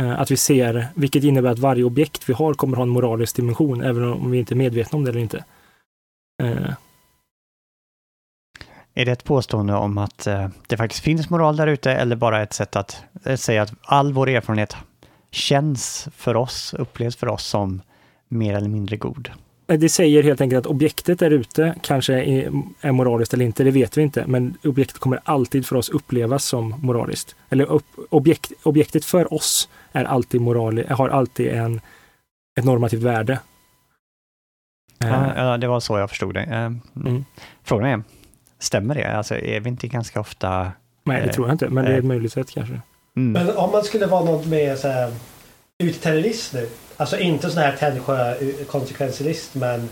Uh, 0.00 0.20
att 0.20 0.30
vi 0.30 0.36
ser, 0.36 0.86
vilket 0.94 1.24
innebär 1.24 1.50
att 1.50 1.58
varje 1.58 1.84
objekt 1.84 2.28
vi 2.28 2.32
har 2.32 2.54
kommer 2.54 2.76
ha 2.76 2.82
en 2.82 2.88
moralisk 2.88 3.36
dimension, 3.36 3.82
även 3.82 4.04
om 4.12 4.30
vi 4.30 4.38
inte 4.38 4.54
är 4.54 4.56
medvetna 4.56 4.96
om 4.96 5.04
det 5.04 5.10
eller 5.10 5.20
inte. 5.20 5.44
Uh. 6.42 6.72
Är 8.94 9.04
det 9.04 9.12
ett 9.12 9.24
påstående 9.24 9.74
om 9.74 9.98
att 9.98 10.28
det 10.66 10.76
faktiskt 10.76 11.02
finns 11.02 11.30
moral 11.30 11.56
där 11.56 11.66
ute 11.66 11.92
eller 11.92 12.16
bara 12.16 12.42
ett 12.42 12.52
sätt 12.52 12.76
att 12.76 13.04
säga 13.36 13.62
att 13.62 13.72
all 13.82 14.12
vår 14.12 14.28
erfarenhet 14.28 14.76
känns 15.36 16.08
för 16.16 16.36
oss, 16.36 16.74
upplevs 16.78 17.16
för 17.16 17.28
oss 17.28 17.46
som 17.46 17.82
mer 18.28 18.54
eller 18.54 18.68
mindre 18.68 18.96
god? 18.96 19.30
Det 19.66 19.88
säger 19.88 20.22
helt 20.22 20.40
enkelt 20.40 20.66
att 20.66 20.70
objektet 20.70 21.18
där 21.18 21.30
ute 21.30 21.74
kanske 21.82 22.14
är, 22.22 22.92
moraliskt 22.92 23.34
eller 23.34 23.44
inte, 23.44 23.64
det 23.64 23.70
vet 23.70 23.98
vi 23.98 24.02
inte. 24.02 24.24
Men 24.26 24.54
objektet 24.64 24.98
kommer 24.98 25.20
alltid 25.24 25.66
för 25.66 25.76
oss 25.76 25.88
upplevas 25.88 26.44
som 26.44 26.74
moraliskt. 26.82 27.36
Eller 27.50 27.80
objekt, 28.10 28.52
objektet 28.62 29.04
för 29.04 29.34
oss 29.34 29.68
är 29.92 30.04
alltid 30.04 30.40
moral, 30.40 30.84
har 30.88 31.08
alltid 31.08 31.48
en, 31.48 31.80
ett 32.58 32.64
normativt 32.64 33.02
värde. 33.02 33.38
Ja, 34.98 35.32
ja, 35.36 35.56
det 35.56 35.68
var 35.68 35.80
så 35.80 35.98
jag 35.98 36.10
förstod 36.10 36.34
det. 36.34 36.42
Eh, 36.42 36.72
mm. 37.06 37.24
Frågan 37.62 37.90
är, 37.90 38.02
stämmer 38.58 38.94
det? 38.94 39.16
Alltså, 39.16 39.34
är 39.34 39.60
vi 39.60 39.68
inte 39.68 39.88
ganska 39.88 40.20
ofta... 40.20 40.72
Nej, 41.04 41.22
det 41.26 41.32
tror 41.32 41.46
jag 41.46 41.54
inte, 41.54 41.68
men 41.68 41.84
det 41.84 41.90
är 41.90 41.98
ett 41.98 42.04
eh, 42.04 42.08
möjligt 42.08 42.32
sätt 42.32 42.50
kanske. 42.50 42.80
Mm. 43.16 43.32
Men 43.32 43.56
om 43.56 43.72
man 43.72 43.84
skulle 43.84 44.06
vara 44.06 44.24
något 44.24 44.46
mer 44.46 44.76
så 44.76 44.88
här, 44.88 45.12
utterrorist 45.78 46.52
nu. 46.52 46.68
Alltså 46.96 47.18
inte 47.18 47.50
sån 47.50 47.62
här 47.62 47.76
Tännsjö 47.76 48.34
konsekvensialist 48.66 49.54
men 49.54 49.88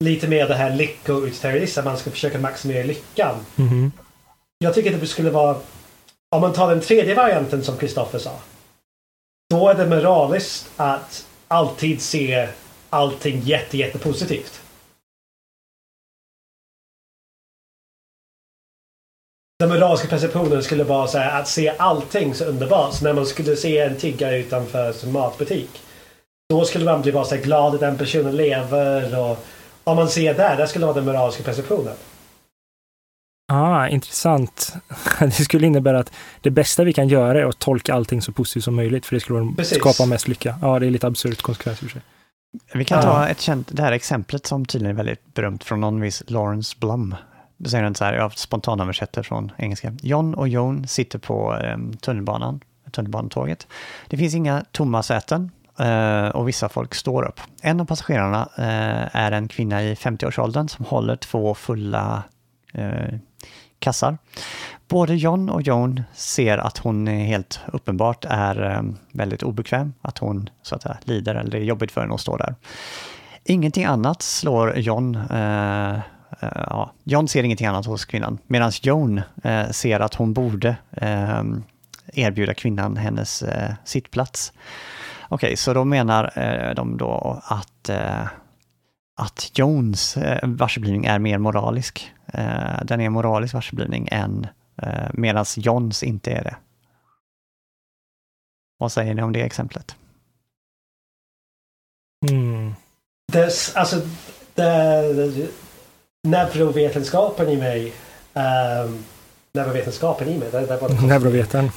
lite 0.00 0.28
mer 0.28 0.48
det 0.48 0.54
här 0.54 0.76
lyckoutterrorist. 0.76 1.78
Att 1.78 1.84
man 1.84 1.96
ska 1.96 2.10
försöka 2.10 2.38
maximera 2.38 2.86
lyckan. 2.86 3.34
Mm. 3.58 3.92
Jag 4.58 4.74
tycker 4.74 4.94
att 4.94 5.00
det 5.00 5.06
skulle 5.06 5.30
vara 5.30 5.56
om 6.30 6.40
man 6.40 6.52
tar 6.52 6.70
den 6.70 6.80
tredje 6.80 7.14
varianten 7.14 7.64
som 7.64 7.76
Kristoffer 7.76 8.18
sa. 8.18 8.38
Då 9.50 9.68
är 9.68 9.74
det 9.74 9.86
moraliskt 9.86 10.70
att 10.76 11.26
alltid 11.48 12.00
se 12.00 12.48
allting 12.90 13.40
jätte, 13.40 13.78
jätte 13.78 13.98
positivt. 13.98 14.61
Den 19.62 19.68
moraliska 19.68 20.08
perceptionen 20.08 20.62
skulle 20.62 20.84
vara 20.84 21.06
så 21.06 21.18
här, 21.18 21.40
att 21.40 21.48
se 21.48 21.72
allting 21.78 22.34
så 22.34 22.44
underbart. 22.44 22.94
Så 22.94 23.04
när 23.04 23.12
man 23.12 23.26
skulle 23.26 23.56
se 23.56 23.78
en 23.78 23.96
tiggare 23.96 24.38
utanför 24.38 24.92
sin 24.92 25.12
matbutik. 25.12 25.82
Då 26.50 26.64
skulle 26.64 26.84
man 26.84 27.02
bli 27.02 27.12
bara 27.12 27.24
så 27.24 27.36
glad 27.36 27.74
att 27.74 27.80
den 27.80 27.98
personen 27.98 28.36
lever. 28.36 29.18
Och 29.20 29.38
om 29.84 29.96
man 29.96 30.08
ser 30.08 30.34
där, 30.34 30.56
det 30.56 30.66
skulle 30.66 30.86
vara 30.86 30.94
den 30.94 31.04
moraliska 31.04 31.42
perceptionen. 31.42 31.94
Ah, 33.52 33.88
intressant. 33.88 34.74
Det 35.20 35.30
skulle 35.30 35.66
innebära 35.66 35.98
att 35.98 36.12
det 36.40 36.50
bästa 36.50 36.84
vi 36.84 36.92
kan 36.92 37.08
göra 37.08 37.40
är 37.40 37.44
att 37.44 37.58
tolka 37.58 37.94
allting 37.94 38.22
så 38.22 38.32
positivt 38.32 38.64
som 38.64 38.76
möjligt, 38.76 39.06
för 39.06 39.16
det 39.16 39.20
skulle 39.20 39.52
Precis. 39.56 39.78
skapa 39.78 40.06
mest 40.06 40.28
lycka. 40.28 40.58
Ja, 40.62 40.78
det 40.78 40.86
är 40.86 40.90
lite 40.90 41.06
absurt 41.06 41.42
konsekvens 41.42 41.78
för 41.78 41.88
sig. 41.88 42.00
Vi 42.74 42.84
kan 42.84 43.02
ta 43.02 43.28
ett 43.28 43.40
känt, 43.40 43.68
det 43.70 43.82
här 43.82 43.92
exemplet 43.92 44.46
som 44.46 44.64
tydligen 44.64 44.96
är 44.96 44.96
väldigt 44.96 45.34
berömt 45.34 45.64
från 45.64 45.80
någon 45.80 46.00
viss 46.00 46.22
Lawrence 46.26 46.76
Blum. 46.80 47.14
Då 47.62 47.70
säger 47.70 47.84
den 47.84 47.94
så 47.94 48.04
här, 48.04 48.14
jag 48.14 48.38
spontanöversätter 48.38 49.22
från 49.22 49.52
engelska. 49.56 49.92
John 50.02 50.34
och 50.34 50.48
Joan 50.48 50.88
sitter 50.88 51.18
på 51.18 51.54
ehm, 51.54 51.96
tunnelbanan, 51.96 52.60
tunnelbanetåget. 52.90 53.66
Det 54.08 54.16
finns 54.16 54.34
inga 54.34 54.64
tomma 54.72 55.02
säten 55.02 55.50
eh, 55.78 56.26
och 56.26 56.48
vissa 56.48 56.68
folk 56.68 56.94
står 56.94 57.22
upp. 57.22 57.40
En 57.62 57.80
av 57.80 57.84
passagerarna 57.84 58.48
eh, 58.56 59.16
är 59.16 59.32
en 59.32 59.48
kvinna 59.48 59.82
i 59.82 59.94
50-årsåldern 59.94 60.68
som 60.68 60.84
håller 60.84 61.16
två 61.16 61.54
fulla 61.54 62.22
eh, 62.72 63.14
kassar. 63.78 64.18
Både 64.88 65.14
John 65.14 65.48
och 65.48 65.62
Joan 65.62 66.02
ser 66.12 66.58
att 66.58 66.78
hon 66.78 67.06
helt 67.06 67.60
uppenbart 67.72 68.24
är 68.28 68.62
ehm, 68.62 68.96
väldigt 69.12 69.42
obekväm, 69.42 69.92
att 70.00 70.18
hon 70.18 70.50
så 70.62 70.74
att 70.74 70.82
säga, 70.82 70.98
lider 71.04 71.34
eller 71.34 71.50
det 71.50 71.58
är 71.58 71.64
jobbigt 71.64 71.92
för 71.92 72.00
henne 72.00 72.14
att 72.14 72.20
stå 72.20 72.36
där. 72.36 72.54
Ingenting 73.44 73.84
annat 73.84 74.22
slår 74.22 74.78
John 74.78 75.14
eh, 75.16 75.98
Eh, 76.40 76.48
ja, 76.52 76.92
John 77.04 77.28
ser 77.28 77.44
ingenting 77.44 77.66
annat 77.66 77.86
hos 77.86 78.04
kvinnan, 78.04 78.38
medan 78.46 78.72
Joan 78.82 79.20
eh, 79.42 79.70
ser 79.70 80.00
att 80.00 80.14
hon 80.14 80.32
borde 80.32 80.76
eh, 80.90 81.42
erbjuda 82.12 82.54
kvinnan 82.54 82.96
hennes 82.96 83.44
sittplats. 83.84 84.52
Okej, 85.28 85.46
okay, 85.46 85.56
så 85.56 85.74
då 85.74 85.84
menar 85.84 86.32
de 86.74 86.96
då 86.96 87.42
att, 87.44 87.90
att 89.16 89.50
Jones 89.54 90.18
varseblivning 90.42 91.04
är 91.04 91.18
mer 91.18 91.38
moralisk. 91.38 92.12
den 92.82 93.00
är 93.00 93.06
en 93.06 93.12
moralisk 93.12 93.54
varseblivning 93.54 94.08
än 94.10 94.46
medan 95.12 95.44
Johns 95.56 96.02
inte 96.02 96.30
är 96.30 96.44
det. 96.44 96.56
Vad 98.78 98.92
säger 98.92 99.14
ni 99.14 99.22
om 99.22 99.32
det 99.32 99.42
exemplet? 99.42 99.96
Mm. 102.30 102.74
Des, 103.32 103.76
alltså, 103.76 103.96
det, 104.54 105.48
neurovetenskapen 106.22 107.48
i 107.48 107.56
mig 107.56 107.92
um, 108.34 109.04
neurovetenskapen 109.52 110.28
i 110.28 110.38
mig. 110.38 110.48
Det, 110.50 110.60
det 110.60 110.76
var 110.76 110.88
Neurovetaren. 110.88 111.70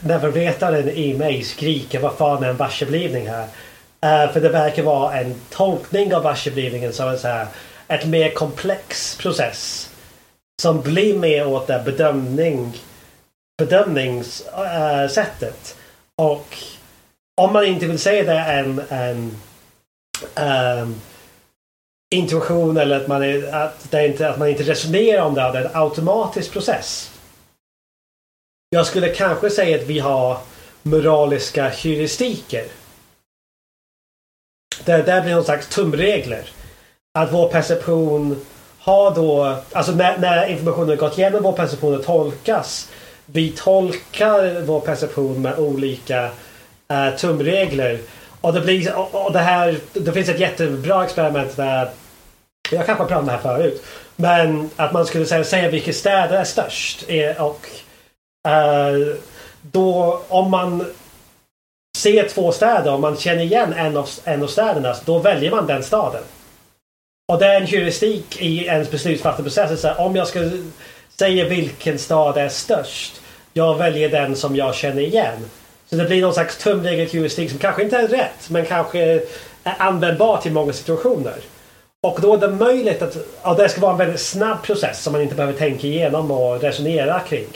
neurovetaren 0.00 0.88
i 0.88 1.14
mig 1.14 1.42
skriker 1.42 2.00
vad 2.00 2.14
fan 2.14 2.44
är 2.44 2.48
en 2.48 2.56
varseblivning 2.56 3.28
här? 3.28 3.44
Uh, 3.44 4.32
för 4.32 4.40
det 4.40 4.48
verkar 4.48 4.82
vara 4.82 5.20
en 5.20 5.34
tolkning 5.50 6.14
av 6.14 6.22
varseblivningen 6.22 6.92
som 6.92 7.08
en 7.08 7.18
så 7.18 7.28
här, 7.28 7.46
ett 7.88 8.06
mer 8.06 8.30
komplex 8.30 9.16
process. 9.16 9.90
Som 10.62 10.80
blir 10.80 11.18
mer 11.18 11.46
åt 11.46 11.66
det 11.66 11.82
bedömning, 11.84 12.76
bedömningssättet. 13.58 15.76
Uh, 16.20 16.26
och 16.26 16.56
om 17.40 17.52
man 17.52 17.66
inte 17.66 17.86
vill 17.86 17.98
säga 17.98 18.24
det 18.24 18.40
en, 18.40 18.82
en 18.88 19.36
um, 20.82 21.00
intuition 22.10 22.76
eller 22.76 23.00
att 23.00 23.08
man, 23.08 23.22
är, 23.22 23.54
att, 23.54 23.90
det 23.90 24.06
inte, 24.06 24.28
att 24.30 24.38
man 24.38 24.48
inte 24.48 24.62
resonerar 24.62 25.22
om 25.22 25.34
det. 25.34 25.40
Det 25.40 25.58
är 25.58 25.64
en 25.64 25.76
automatisk 25.76 26.52
process. 26.52 27.10
Jag 28.70 28.86
skulle 28.86 29.08
kanske 29.08 29.50
säga 29.50 29.76
att 29.76 29.86
vi 29.86 29.98
har 29.98 30.38
moraliska 30.82 31.68
heuristiker. 31.68 32.64
Det 34.84 35.02
där 35.02 35.22
blir 35.22 35.34
någon 35.34 35.44
slags 35.44 35.68
tumregler. 35.68 36.50
Att 37.18 37.32
vår 37.32 37.48
perception 37.48 38.46
har 38.78 39.14
då, 39.14 39.56
alltså 39.72 39.92
när, 39.92 40.18
när 40.18 40.46
informationen 40.46 40.96
gått 40.96 41.18
igenom 41.18 41.42
vår 41.42 41.52
perception 41.52 41.94
och 41.94 42.04
tolkas. 42.04 42.90
Vi 43.26 43.50
tolkar 43.50 44.60
vår 44.60 44.80
perception 44.80 45.42
med 45.42 45.58
olika 45.58 46.24
uh, 46.92 47.16
tumregler. 47.16 47.98
Och 48.40 48.52
det, 48.52 48.60
blir, 48.60 48.94
och, 48.94 49.26
och 49.26 49.32
det, 49.32 49.38
här, 49.38 49.78
det 49.92 50.12
finns 50.12 50.28
ett 50.28 50.40
jättebra 50.40 51.04
experiment 51.04 51.56
där 51.56 51.90
jag 52.70 52.86
kanske 52.86 53.02
har 53.02 53.08
pratat 53.08 53.18
om 53.18 53.26
det 53.26 53.32
här 53.32 53.38
förut. 53.38 53.84
Men 54.16 54.70
att 54.76 54.92
man 54.92 55.06
skulle 55.06 55.26
säga, 55.26 55.44
säga 55.44 55.70
vilka 55.70 55.92
städer 55.92 56.36
är 56.36 56.44
störst. 56.44 57.04
E- 57.08 57.34
och 57.38 57.68
uh, 58.48 59.16
då 59.62 60.22
om 60.28 60.50
man 60.50 60.84
ser 61.96 62.28
två 62.28 62.52
städer 62.52 62.92
och 62.92 63.00
man 63.00 63.16
känner 63.16 63.42
igen 63.42 63.72
en 63.72 63.96
av, 63.96 64.08
en 64.24 64.42
av 64.42 64.46
städerna, 64.46 64.96
då 65.04 65.18
väljer 65.18 65.50
man 65.50 65.66
den 65.66 65.82
staden. 65.82 66.22
Och 67.32 67.38
det 67.38 67.46
är 67.46 67.60
en 67.60 67.66
heuristik 67.66 68.42
i 68.42 68.64
ens 68.66 68.90
beslutsfattarprocess. 68.90 69.84
Om 69.98 70.16
jag 70.16 70.26
ska 70.28 70.50
säga 71.08 71.48
vilken 71.48 71.98
stad 71.98 72.36
är 72.36 72.48
störst, 72.48 73.20
jag 73.52 73.78
väljer 73.78 74.08
den 74.08 74.36
som 74.36 74.56
jag 74.56 74.74
känner 74.74 75.02
igen. 75.02 75.50
Så 75.90 75.96
det 75.96 76.04
blir 76.04 76.22
någon 76.22 76.34
slags 76.34 76.58
tumregel 76.58 77.08
heuristik 77.08 77.50
som 77.50 77.58
kanske 77.58 77.82
inte 77.82 77.96
är 77.96 78.08
rätt, 78.08 78.50
men 78.50 78.66
kanske 78.66 78.98
är 79.00 79.22
användbar 79.78 80.40
till 80.40 80.52
många 80.52 80.72
situationer. 80.72 81.36
Och 82.02 82.18
då 82.20 82.34
är 82.34 82.38
det 82.38 82.48
möjligt 82.48 83.02
att 83.02 83.16
ja, 83.42 83.54
det 83.54 83.68
ska 83.68 83.80
vara 83.80 83.92
en 83.92 83.98
väldigt 83.98 84.20
snabb 84.20 84.62
process 84.62 85.02
som 85.02 85.12
man 85.12 85.22
inte 85.22 85.34
behöver 85.34 85.58
tänka 85.58 85.86
igenom 85.86 86.30
och 86.30 86.60
resonera 86.60 87.20
kring. 87.20 87.46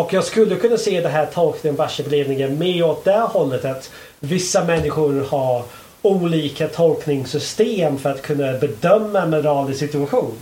Och 0.00 0.12
jag 0.12 0.24
skulle 0.24 0.56
kunna 0.56 0.76
se 0.76 1.00
det 1.00 1.08
här 1.08 1.26
tolkningen, 1.26 1.76
varselberedningen 1.76 2.58
mer 2.58 2.82
åt 2.82 3.04
det 3.04 3.20
hållet 3.20 3.64
att 3.64 3.90
vissa 4.20 4.64
människor 4.64 5.26
har 5.30 5.62
olika 6.02 6.68
tolkningssystem 6.68 7.98
för 7.98 8.10
att 8.10 8.22
kunna 8.22 8.52
bedöma 8.52 9.22
en 9.22 9.30
moralisk 9.30 9.78
situation. 9.78 10.34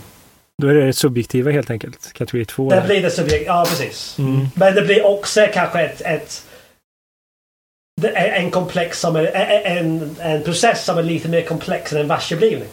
Då 0.61 0.67
är 0.67 0.73
det 0.73 0.93
subjektiva 0.93 1.51
helt 1.51 1.69
enkelt, 1.69 2.13
kategori 2.13 2.45
2. 2.45 2.69
Det 2.69 2.83
blir 2.87 3.01
det 3.01 3.11
subjektiva, 3.11 3.53
ja 3.53 3.65
precis. 3.69 4.15
Mm. 4.19 4.47
Men 4.55 4.75
det 4.75 4.81
blir 4.81 5.05
också 5.05 5.47
kanske 5.53 5.81
ett, 5.81 6.01
ett 6.01 6.45
en 8.15 8.51
komplex 8.51 8.99
som 8.99 9.15
är, 9.15 9.25
en, 9.65 10.15
en 10.19 10.43
process 10.43 10.85
som 10.85 10.97
är 10.97 11.03
lite 11.03 11.29
mer 11.29 11.41
komplex 11.41 11.93
än 11.93 11.99
en 11.99 12.07
varseblivning. 12.07 12.69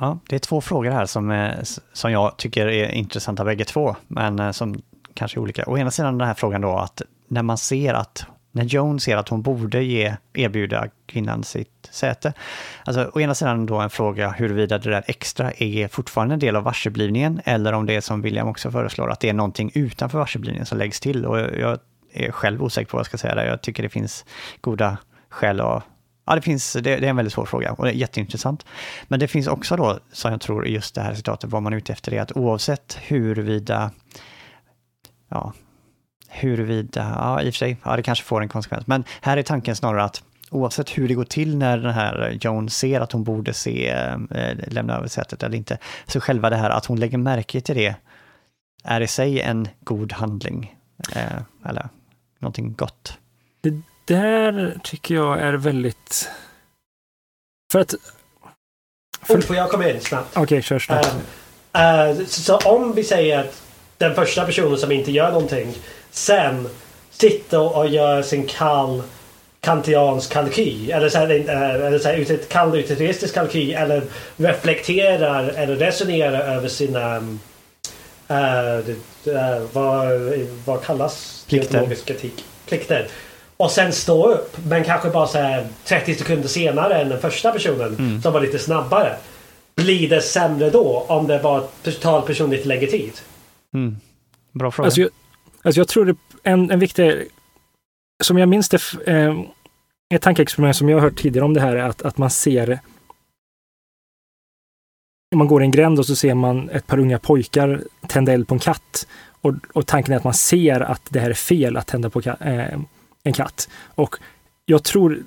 Ja, 0.00 0.18
det 0.28 0.36
är 0.36 0.40
två 0.40 0.60
frågor 0.60 0.90
här 0.90 1.06
som, 1.06 1.30
eh, 1.30 1.52
som 1.92 2.12
jag 2.12 2.36
tycker 2.36 2.66
är 2.66 2.88
intressanta 2.88 3.44
bägge 3.44 3.64
två, 3.64 3.96
men 4.08 4.38
eh, 4.38 4.50
som 4.50 4.82
kanske 5.14 5.38
är 5.38 5.40
olika. 5.40 5.64
Å 5.66 5.78
ena 5.78 5.90
sidan 5.90 6.18
den 6.18 6.28
här 6.28 6.34
frågan 6.34 6.60
då 6.60 6.78
att 6.78 7.02
när 7.28 7.42
man 7.42 7.58
ser 7.58 7.94
att 7.94 8.26
när 8.54 8.64
Joan 8.64 9.00
ser 9.00 9.16
att 9.16 9.28
hon 9.28 9.42
borde 9.42 9.82
ge, 9.82 10.16
erbjuda 10.34 10.88
kvinnan 11.06 11.44
sitt 11.44 11.88
säte. 11.90 12.32
Alltså 12.84 13.10
å 13.14 13.20
ena 13.20 13.34
sidan 13.34 13.66
då 13.66 13.80
en 13.80 13.90
fråga 13.90 14.30
huruvida 14.30 14.78
det 14.78 14.90
där 14.90 15.02
extra 15.06 15.52
är 15.52 15.88
fortfarande 15.88 16.34
en 16.34 16.38
del 16.38 16.56
av 16.56 16.62
varseblivningen 16.62 17.40
eller 17.44 17.72
om 17.72 17.86
det 17.86 17.94
är 17.94 18.00
som 18.00 18.22
William 18.22 18.48
också 18.48 18.70
föreslår, 18.70 19.10
att 19.10 19.20
det 19.20 19.28
är 19.28 19.32
någonting 19.32 19.70
utanför 19.74 20.18
varseblivningen 20.18 20.66
som 20.66 20.78
läggs 20.78 21.00
till. 21.00 21.26
Och 21.26 21.38
jag 21.38 21.78
är 22.12 22.32
själv 22.32 22.62
osäker 22.62 22.90
på 22.90 22.96
vad 22.96 23.00
jag 23.00 23.06
ska 23.06 23.18
säga 23.18 23.34
där. 23.34 23.44
Jag 23.44 23.62
tycker 23.62 23.82
det 23.82 23.88
finns 23.88 24.24
goda 24.60 24.96
skäl 25.28 25.60
att 25.60 25.84
Ja, 26.24 26.34
det, 26.34 26.42
finns, 26.42 26.72
det, 26.72 26.80
det, 26.80 27.06
är 27.06 27.10
en 27.10 27.16
väldigt 27.16 27.32
svår 27.32 27.44
fråga 27.44 27.72
och 27.72 27.84
det 27.84 27.90
är 27.90 27.94
jätteintressant. 27.94 28.66
Men 29.08 29.20
det 29.20 29.28
finns 29.28 29.46
också 29.46 29.76
då, 29.76 29.98
som 30.12 30.30
jag 30.30 30.40
tror 30.40 30.66
i 30.66 30.72
just 30.72 30.94
det 30.94 31.00
här 31.00 31.14
citatet, 31.14 31.50
vad 31.50 31.62
man 31.62 31.72
är 31.72 31.76
ute 31.76 31.92
efter 31.92 32.14
är 32.14 32.20
att 32.20 32.36
oavsett 32.36 32.98
huruvida, 33.02 33.90
ja, 35.28 35.52
huruvida, 36.28 37.12
ja 37.16 37.42
i 37.42 37.50
och 37.50 37.54
för 37.54 37.58
sig, 37.58 37.76
ja 37.84 37.96
det 37.96 38.02
kanske 38.02 38.24
får 38.24 38.42
en 38.42 38.48
konsekvens, 38.48 38.86
men 38.86 39.04
här 39.20 39.36
är 39.36 39.42
tanken 39.42 39.76
snarare 39.76 40.04
att 40.04 40.22
oavsett 40.50 40.98
hur 40.98 41.08
det 41.08 41.14
går 41.14 41.24
till 41.24 41.56
när 41.56 41.78
den 41.78 41.92
här 41.92 42.38
Joan 42.40 42.68
ser 42.68 43.00
att 43.00 43.12
hon 43.12 43.24
borde 43.24 43.54
se, 43.54 43.88
äh, 43.88 44.54
lämna 44.66 44.96
över 44.96 45.08
sätet 45.08 45.42
eller 45.42 45.56
inte, 45.56 45.78
så 46.06 46.20
själva 46.20 46.50
det 46.50 46.56
här 46.56 46.70
att 46.70 46.86
hon 46.86 47.00
lägger 47.00 47.18
märke 47.18 47.60
till 47.60 47.76
det 47.76 47.94
är 48.84 49.00
i 49.00 49.06
sig 49.06 49.40
en 49.40 49.68
god 49.80 50.12
handling. 50.12 50.76
Äh, 51.16 51.68
eller 51.68 51.88
någonting 52.42 52.74
gott. 52.74 53.18
Det 53.60 53.80
där 54.04 54.78
tycker 54.84 55.14
jag 55.14 55.40
är 55.40 55.52
väldigt... 55.52 56.30
För 57.72 57.78
att... 57.78 57.94
För... 59.22 59.40
Får 59.40 59.56
jag 59.56 59.70
komma 59.70 59.90
in 59.90 60.00
snabbt? 60.00 60.28
Okej, 60.30 60.42
okay, 60.42 60.62
kör 60.62 60.78
snabbt. 60.78 61.06
Uh, 61.78 62.20
uh, 62.20 62.26
så, 62.26 62.42
så, 62.42 62.56
om 62.56 62.92
vi 62.94 63.04
säger 63.04 63.38
att 63.38 63.62
den 63.98 64.14
första 64.14 64.44
personen 64.44 64.78
som 64.78 64.92
inte 64.92 65.12
gör 65.12 65.32
någonting 65.32 65.74
sen 66.10 66.68
sitter 67.10 67.76
och 67.76 67.88
gör 67.88 68.22
sin 68.22 68.46
kall 68.46 69.02
kantiansk 69.60 70.32
kalkyl 70.32 70.90
eller 70.90 71.08
så 71.08 71.18
här, 71.18 71.28
eller 71.28 71.98
så 71.98 72.08
här, 72.08 72.16
ut 72.16 72.30
ett 72.30 72.48
kall 72.48 72.78
utilitaristisk 72.78 73.34
kalkyl 73.34 73.74
eller 73.74 74.02
reflekterar 74.36 75.48
eller 75.48 75.76
resonerar 75.76 76.56
över 76.56 76.68
sina 76.68 77.20
uh, 78.32 78.88
uh, 79.28 79.66
vad, 79.72 80.08
vad 80.64 80.82
kallas 80.82 81.44
plikter. 81.48 81.94
kritik? 81.94 82.44
Plikter. 82.66 83.08
Och 83.56 83.70
sen 83.70 83.92
stå 83.92 84.32
upp 84.32 84.56
men 84.66 84.84
kanske 84.84 85.10
bara 85.10 85.26
så 85.26 85.38
här 85.38 85.66
30 85.84 86.14
sekunder 86.14 86.48
senare 86.48 86.94
än 87.02 87.08
den 87.08 87.20
första 87.20 87.52
personen 87.52 87.96
mm. 87.98 88.22
som 88.22 88.32
var 88.32 88.40
lite 88.40 88.58
snabbare. 88.58 89.16
Blir 89.76 90.08
det 90.08 90.20
sämre 90.20 90.70
då 90.70 91.04
om 91.08 91.26
det 91.26 91.40
bara 91.42 91.60
tar 92.00 92.20
person 92.20 92.50
lite 92.50 92.68
längre 92.68 92.86
tid? 92.86 93.12
Mm. 93.74 93.96
Bra 94.52 94.70
fråga. 94.70 94.86
Alltså 94.86 95.00
jag, 95.00 95.10
alltså 95.62 95.80
jag 95.80 95.88
tror 95.88 96.04
det 96.04 96.16
en, 96.42 96.70
en 96.70 96.78
viktig, 96.78 97.28
som 98.24 98.38
jag 98.38 98.48
minns 98.48 98.68
det, 98.68 98.80
eh, 99.06 99.40
ett 100.14 100.22
tankeexperiment 100.22 100.76
som 100.76 100.88
jag 100.88 100.96
har 100.96 101.02
hört 101.02 101.18
tidigare 101.18 101.44
om 101.44 101.54
det 101.54 101.60
här 101.60 101.76
är 101.76 101.88
att, 101.88 102.02
att 102.02 102.18
man 102.18 102.30
ser 102.30 102.80
man 105.34 105.46
går 105.46 105.62
i 105.62 105.64
en 105.64 105.70
gränd 105.70 105.98
och 105.98 106.06
så 106.06 106.16
ser 106.16 106.34
man 106.34 106.68
ett 106.68 106.86
par 106.86 106.98
unga 106.98 107.18
pojkar 107.18 107.82
tända 108.12 108.32
eld 108.32 108.48
på 108.48 108.54
en 108.54 108.58
katt. 108.58 109.06
Och, 109.40 109.54
och 109.72 109.86
tanken 109.86 110.12
är 110.12 110.16
att 110.16 110.24
man 110.24 110.34
ser 110.34 110.80
att 110.80 111.02
det 111.08 111.20
här 111.20 111.30
är 111.30 111.34
fel 111.34 111.76
att 111.76 111.86
tända 111.86 112.10
på 112.10 112.20
eh, 112.20 112.78
en 113.22 113.32
katt. 113.32 113.68
Och 113.94 114.16
jag 114.66 114.82
tror 114.82 115.22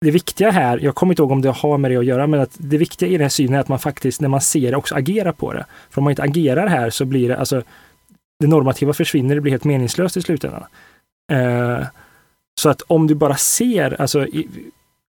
det 0.00 0.10
viktiga 0.10 0.50
här, 0.50 0.78
jag 0.78 0.94
kommer 0.94 1.12
inte 1.12 1.22
ihåg 1.22 1.30
om 1.30 1.42
det 1.42 1.50
har 1.50 1.78
med 1.78 1.90
det 1.90 1.96
att 1.96 2.04
göra, 2.04 2.26
men 2.26 2.40
att 2.40 2.56
det 2.58 2.78
viktiga 2.78 3.08
i 3.08 3.12
den 3.12 3.20
här 3.20 3.28
synen 3.28 3.54
är 3.54 3.60
att 3.60 3.68
man 3.68 3.78
faktiskt, 3.78 4.20
när 4.20 4.28
man 4.28 4.40
ser 4.40 4.70
det, 4.70 4.76
också 4.76 4.94
agerar 4.94 5.32
på 5.32 5.52
det. 5.52 5.66
För 5.90 6.00
om 6.00 6.04
man 6.04 6.10
inte 6.10 6.22
agerar 6.22 6.66
här 6.66 6.90
så 6.90 7.04
blir 7.04 7.28
det, 7.28 7.38
alltså, 7.38 7.62
det 8.40 8.46
normativa 8.46 8.92
försvinner, 8.92 9.34
det 9.34 9.40
blir 9.40 9.52
helt 9.52 9.64
meningslöst 9.64 10.16
i 10.16 10.22
slutändan. 10.22 10.64
Eh, 11.32 11.86
så 12.60 12.68
att 12.68 12.82
om 12.82 13.06
du 13.06 13.14
bara 13.14 13.36
ser, 13.36 14.00
alltså, 14.00 14.26
i, 14.26 14.48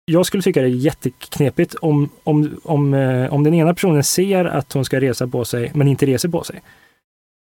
jag 0.05 0.27
skulle 0.27 0.43
tycka 0.43 0.61
det 0.61 0.67
är 0.67 0.71
jätteknepigt 0.71 1.75
om, 1.75 2.09
om, 2.25 2.61
om, 2.65 2.95
eh, 2.95 3.35
om 3.35 3.45
den 3.45 3.55
ena 3.55 3.75
personen 3.75 4.05
ser 4.05 4.45
att 4.45 4.73
hon 4.73 4.85
ska 4.85 5.01
resa 5.01 5.27
på 5.27 5.45
sig, 5.45 5.71
men 5.75 5.89
inte 5.89 6.07
reser 6.07 6.29
på 6.29 6.45
sig. 6.45 6.63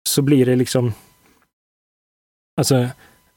Så 0.08 0.22
blir 0.22 0.46
det 0.46 0.56
liksom, 0.56 0.92
alltså, 2.56 2.88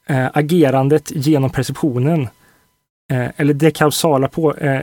äh, 0.06 0.28
agerandet 0.32 1.10
genom 1.10 1.50
perceptionen, 1.50 2.28
äh, 3.12 3.28
eller 3.36 3.54
det 3.54 3.70
kausala 3.70 4.28
på, 4.28 4.54
äh, 4.54 4.82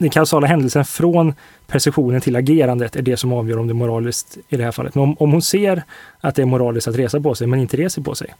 den 0.00 0.10
kausala 0.10 0.46
händelsen 0.46 0.84
från 0.84 1.34
perceptionen 1.66 2.20
till 2.20 2.36
agerandet 2.36 2.96
är 2.96 3.02
det 3.02 3.16
som 3.16 3.32
avgör 3.32 3.58
om 3.58 3.66
det 3.66 3.72
är 3.72 3.74
moraliskt 3.74 4.38
i 4.48 4.56
det 4.56 4.64
här 4.64 4.72
fallet. 4.72 4.94
Men 4.94 5.04
om, 5.04 5.16
om 5.18 5.32
hon 5.32 5.42
ser 5.42 5.82
att 6.20 6.34
det 6.34 6.42
är 6.42 6.46
moraliskt 6.46 6.88
att 6.88 6.96
resa 6.96 7.20
på 7.20 7.34
sig, 7.34 7.46
men 7.46 7.60
inte 7.60 7.76
reser 7.76 8.02
på 8.02 8.14
sig, 8.14 8.34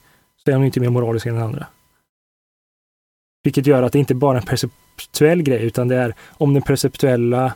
så 0.45 0.51
är 0.51 0.55
hon 0.55 0.65
inte 0.65 0.81
mer 0.81 0.89
moralisk 0.89 1.27
än 1.27 1.35
den 1.35 1.43
andra. 1.43 1.67
Vilket 3.43 3.67
gör 3.67 3.83
att 3.83 3.93
det 3.93 3.99
inte 3.99 4.15
bara 4.15 4.37
är 4.37 4.41
en 4.41 4.47
perceptuell 4.47 5.43
grej, 5.43 5.63
utan 5.63 5.89
det 5.89 5.97
är 5.97 6.15
om 6.29 6.55
den 6.55 6.63
perceptuella, 6.63 7.53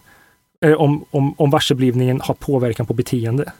eh, 0.60 0.72
om, 0.72 1.04
om, 1.10 1.34
om 1.38 1.50
varseblivningen 1.50 2.20
har 2.20 2.34
påverkan 2.34 2.86
på 2.86 2.94
beteende. 2.94 3.52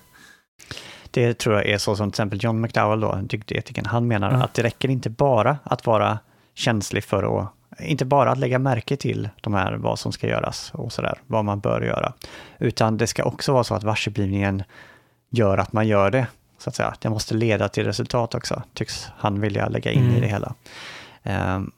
Det 1.10 1.34
tror 1.38 1.54
jag 1.54 1.66
är 1.66 1.78
så 1.78 1.96
som 1.96 2.10
till 2.10 2.14
exempel 2.14 2.44
John 2.44 2.60
McDowell, 2.60 3.00
då, 3.00 3.14
dygdetikern, 3.22 3.86
han 3.86 4.08
menar 4.08 4.28
mm. 4.28 4.42
att 4.42 4.54
det 4.54 4.62
räcker 4.62 4.88
inte 4.88 5.10
bara 5.10 5.58
att 5.64 5.86
vara 5.86 6.18
känslig 6.54 7.04
för 7.04 7.40
att 7.40 7.48
inte 7.78 8.04
bara 8.04 8.32
att 8.32 8.38
lägga 8.38 8.58
märke 8.58 8.96
till 8.96 9.28
de 9.40 9.54
här, 9.54 9.72
vad 9.72 9.98
som 9.98 10.12
ska 10.12 10.26
göras 10.26 10.70
och 10.74 10.92
sådär, 10.92 11.18
vad 11.26 11.44
man 11.44 11.60
bör 11.60 11.80
göra. 11.80 12.12
Utan 12.58 12.96
det 12.96 13.06
ska 13.06 13.24
också 13.24 13.52
vara 13.52 13.64
så 13.64 13.74
att 13.74 13.82
varseblivningen 13.82 14.62
gör 15.30 15.58
att 15.58 15.72
man 15.72 15.86
gör 15.86 16.10
det, 16.10 16.26
så 16.58 16.70
att 16.70 16.76
säga. 16.76 16.94
Det 17.00 17.10
måste 17.10 17.34
leda 17.34 17.68
till 17.68 17.84
resultat 17.84 18.34
också, 18.34 18.62
tycks 18.74 19.08
han 19.16 19.40
vilja 19.40 19.68
lägga 19.68 19.90
in 19.92 20.02
mm. 20.02 20.16
i 20.16 20.20
det 20.20 20.26
hela. 20.26 20.54
Um, 21.56 21.72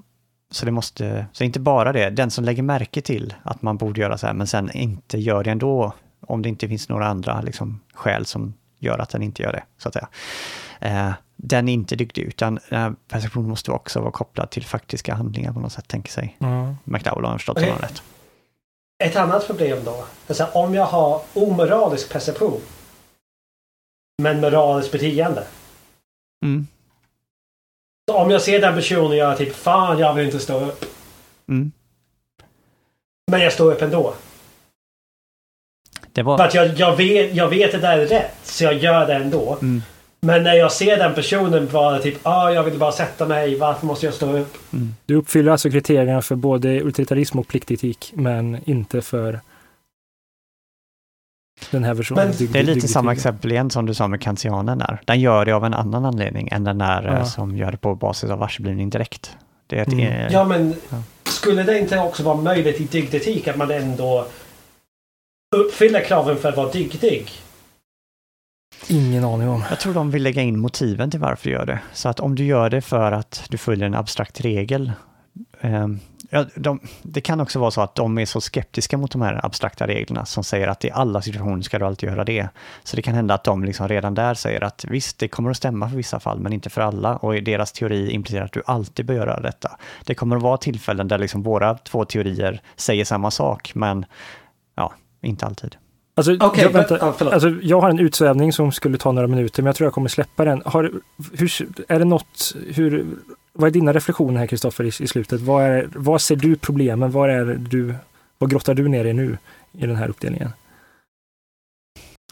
så 0.50 0.66
det 0.66 0.72
måste, 0.72 1.26
så 1.32 1.44
inte 1.44 1.60
bara 1.60 1.92
det, 1.92 2.10
den 2.10 2.30
som 2.30 2.44
lägger 2.44 2.62
märke 2.62 3.00
till 3.00 3.34
att 3.42 3.62
man 3.62 3.76
borde 3.76 4.00
göra 4.00 4.18
så 4.18 4.26
här, 4.26 4.34
men 4.34 4.46
sen 4.46 4.70
inte 4.70 5.18
gör 5.18 5.44
det 5.44 5.50
ändå, 5.50 5.92
om 6.20 6.42
det 6.42 6.48
inte 6.48 6.68
finns 6.68 6.88
några 6.88 7.06
andra 7.06 7.40
liksom, 7.40 7.80
skäl 7.94 8.26
som 8.26 8.54
gör 8.78 8.98
att 8.98 9.10
den 9.10 9.22
inte 9.22 9.42
gör 9.42 9.52
det, 9.52 9.64
så 9.78 9.88
att 9.88 9.94
säga. 9.94 10.08
Eh, 10.80 11.12
den 11.36 11.68
är 11.68 11.72
inte 11.72 11.96
dygdig, 11.96 12.22
utan 12.22 12.58
eh, 12.68 12.90
perception 13.08 13.48
måste 13.48 13.72
också 13.72 14.00
vara 14.00 14.12
kopplad 14.12 14.50
till 14.50 14.64
faktiska 14.64 15.14
handlingar 15.14 15.52
på 15.52 15.60
något 15.60 15.72
sätt, 15.72 15.88
tänker 15.88 16.12
sig 16.12 16.36
mm. 16.40 16.76
McDowell, 16.84 17.24
om 17.24 17.30
jag 17.30 17.40
förstått 17.40 17.60
honom 17.60 17.78
rätt. 17.78 18.02
Ett 19.04 19.16
annat 19.16 19.46
problem 19.46 19.78
då, 19.84 20.04
alltså 20.28 20.48
om 20.52 20.74
jag 20.74 20.84
har 20.84 21.22
omoralisk 21.34 22.12
perception, 22.12 22.60
men 24.22 24.40
moraliskt 24.40 24.92
beteende. 24.92 25.46
Mm. 26.44 26.66
Så 28.10 28.16
om 28.16 28.30
jag 28.30 28.42
ser 28.42 28.60
den 28.60 28.74
personen 28.74 29.06
och 29.06 29.16
jag 29.16 29.38
typ, 29.38 29.54
fan 29.54 29.98
jag 29.98 30.14
vill 30.14 30.24
inte 30.26 30.38
stå 30.38 30.60
upp. 30.60 30.84
Mm. 31.48 31.72
Men 33.30 33.40
jag 33.40 33.52
står 33.52 33.72
upp 33.72 33.82
ändå. 33.82 34.14
Det 36.16 36.22
var... 36.22 36.36
För 36.38 36.44
att 36.44 36.54
jag, 36.54 36.68
jag, 36.78 36.96
vet, 36.96 37.34
jag 37.34 37.48
vet 37.48 37.74
att 37.74 37.80
det 37.80 37.86
är 37.86 38.06
rätt, 38.06 38.34
så 38.42 38.64
jag 38.64 38.74
gör 38.74 39.06
det 39.06 39.14
ändå. 39.14 39.52
Mm. 39.62 39.82
Men 40.20 40.42
när 40.42 40.54
jag 40.54 40.72
ser 40.72 40.96
den 40.96 41.14
personen 41.14 41.68
vara 41.68 41.98
typ, 41.98 42.18
ah, 42.22 42.50
jag 42.50 42.62
vill 42.62 42.78
bara 42.78 42.92
sätta 42.92 43.26
mig, 43.26 43.58
varför 43.58 43.86
måste 43.86 44.06
jag 44.06 44.14
stå 44.14 44.36
upp? 44.36 44.56
Mm. 44.72 44.94
Du 45.06 45.14
uppfyller 45.14 45.52
alltså 45.52 45.70
kriterierna 45.70 46.22
för 46.22 46.34
både 46.36 46.68
utilitarism 46.68 47.38
och 47.38 47.48
pliktetik, 47.48 48.12
men 48.14 48.58
inte 48.64 49.02
för 49.02 49.40
den 51.70 51.84
här 51.84 51.94
versionen. 51.94 52.28
Men, 52.38 52.48
det 52.52 52.58
är 52.58 52.62
lite 52.62 52.88
samma 52.88 53.12
exempel 53.12 53.52
igen 53.52 53.70
som 53.70 53.86
du 53.86 53.94
sa 53.94 54.08
med 54.08 54.20
kantianen 54.20 54.78
där. 54.78 55.00
Den 55.04 55.20
gör 55.20 55.44
det 55.44 55.52
av 55.52 55.64
en 55.64 55.74
annan 55.74 56.04
anledning 56.04 56.48
än 56.52 56.64
den 56.64 56.78
där 56.78 57.02
ja. 57.18 57.24
som 57.24 57.56
gör 57.56 57.70
det 57.70 57.76
på 57.78 57.94
basis 57.94 58.30
av 58.30 58.38
varseblivning 58.38 58.90
direkt. 58.90 59.36
Det 59.66 59.78
är 59.78 59.82
ett, 59.82 59.92
Mm. 59.92 60.06
eh, 60.06 60.32
Ja, 60.32 60.44
men 60.44 60.74
Ja. 60.90 61.02
skulle 61.24 61.62
det 61.62 61.78
inte 61.78 61.98
också 61.98 62.22
vara 62.22 62.36
möjligt 62.36 62.80
i 62.80 62.84
dygdetik 62.84 63.48
att 63.48 63.56
man 63.56 63.70
ändå 63.70 64.26
uppfyller 65.56 66.04
kraven 66.04 66.36
för 66.36 66.48
att 66.48 66.56
vara 66.56 66.70
dygdig? 66.70 67.30
Ingen 68.88 69.24
aning 69.24 69.48
om. 69.48 69.64
Jag 69.70 69.80
tror 69.80 69.94
de 69.94 70.10
vill 70.10 70.22
lägga 70.22 70.42
in 70.42 70.58
motiven 70.58 71.10
till 71.10 71.20
varför 71.20 71.44
du 71.44 71.50
gör 71.50 71.66
det. 71.66 71.80
Så 71.92 72.08
att 72.08 72.20
om 72.20 72.34
du 72.34 72.44
gör 72.44 72.70
det 72.70 72.80
för 72.80 73.12
att 73.12 73.44
du 73.48 73.58
följer 73.58 73.86
en 73.86 73.94
abstrakt 73.94 74.40
regel. 74.40 74.92
Eh, 75.60 75.88
de, 76.54 76.80
det 77.02 77.20
kan 77.20 77.40
också 77.40 77.58
vara 77.58 77.70
så 77.70 77.80
att 77.80 77.94
de 77.94 78.18
är 78.18 78.26
så 78.26 78.40
skeptiska 78.40 78.96
mot 78.96 79.12
de 79.12 79.22
här 79.22 79.46
abstrakta 79.46 79.86
reglerna 79.86 80.26
som 80.26 80.44
säger 80.44 80.68
att 80.68 80.84
i 80.84 80.90
alla 80.90 81.22
situationer 81.22 81.62
ska 81.62 81.78
du 81.78 81.84
alltid 81.84 82.08
göra 82.08 82.24
det. 82.24 82.48
Så 82.84 82.96
det 82.96 83.02
kan 83.02 83.14
hända 83.14 83.34
att 83.34 83.44
de 83.44 83.64
liksom 83.64 83.88
redan 83.88 84.14
där 84.14 84.34
säger 84.34 84.64
att 84.64 84.84
visst, 84.88 85.18
det 85.18 85.28
kommer 85.28 85.50
att 85.50 85.56
stämma 85.56 85.88
för 85.88 85.96
vissa 85.96 86.20
fall, 86.20 86.38
men 86.40 86.52
inte 86.52 86.70
för 86.70 86.80
alla. 86.80 87.16
Och 87.16 87.36
i 87.36 87.40
deras 87.40 87.72
teori 87.72 88.10
implicerar 88.10 88.44
att 88.44 88.52
du 88.52 88.62
alltid 88.66 89.06
bör 89.06 89.14
göra 89.14 89.40
detta. 89.40 89.78
Det 90.04 90.14
kommer 90.14 90.36
att 90.36 90.42
vara 90.42 90.56
tillfällen 90.56 91.08
där 91.08 91.18
liksom 91.18 91.42
våra 91.42 91.74
två 91.74 92.04
teorier 92.04 92.60
säger 92.76 93.04
samma 93.04 93.30
sak, 93.30 93.72
men 93.74 94.06
ja, 94.74 94.92
inte 95.26 95.46
alltid. 95.46 95.76
Alltså, 96.14 96.36
Okej, 96.40 96.64
jag, 96.64 96.70
vänta, 96.70 96.98
ja, 97.00 97.14
förlåt. 97.18 97.34
alltså, 97.34 97.48
jag 97.62 97.80
har 97.80 97.90
en 97.90 97.98
utsvävning 97.98 98.52
som 98.52 98.72
skulle 98.72 98.98
ta 98.98 99.12
några 99.12 99.28
minuter, 99.28 99.62
men 99.62 99.66
jag 99.66 99.76
tror 99.76 99.86
jag 99.86 99.94
kommer 99.94 100.08
släppa 100.08 100.44
den. 100.44 100.62
Har, 100.64 100.92
hur, 101.32 101.52
är 101.88 101.98
det 101.98 102.04
något, 102.04 102.56
hur, 102.74 103.06
vad 103.52 103.68
är 103.68 103.72
dina 103.72 103.92
reflektioner 103.92 104.40
här 104.40 104.46
Kristoffer 104.46 104.84
i, 104.84 104.88
i 104.88 105.06
slutet? 105.06 105.40
Vad, 105.40 105.64
är, 105.64 105.88
vad 105.94 106.20
ser 106.20 106.36
du 106.36 106.56
problemen? 106.56 107.10
Vad, 107.10 107.30
är 107.30 107.44
du, 107.70 107.94
vad 108.38 108.50
grottar 108.50 108.74
du 108.74 108.88
ner 108.88 109.04
i 109.04 109.12
nu 109.12 109.38
i 109.72 109.86
den 109.86 109.96
här 109.96 110.08
uppdelningen? 110.08 110.52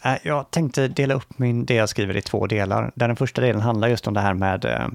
Eh, 0.05 0.17
jag 0.23 0.51
tänkte 0.51 0.89
dela 0.89 1.15
upp 1.15 1.39
min, 1.39 1.65
det 1.65 1.75
jag 1.75 1.89
skriver 1.89 2.17
i 2.17 2.23
två 2.23 2.47
delar. 2.47 2.93
Där 2.95 3.09
den 3.09 3.17
första 3.17 3.41
delen 3.41 3.63
handlar 3.63 3.89
just 3.89 4.07
om 4.07 4.15
det 4.15 4.21
här 4.21 4.35
med 4.35 4.65
eh, 4.65 4.89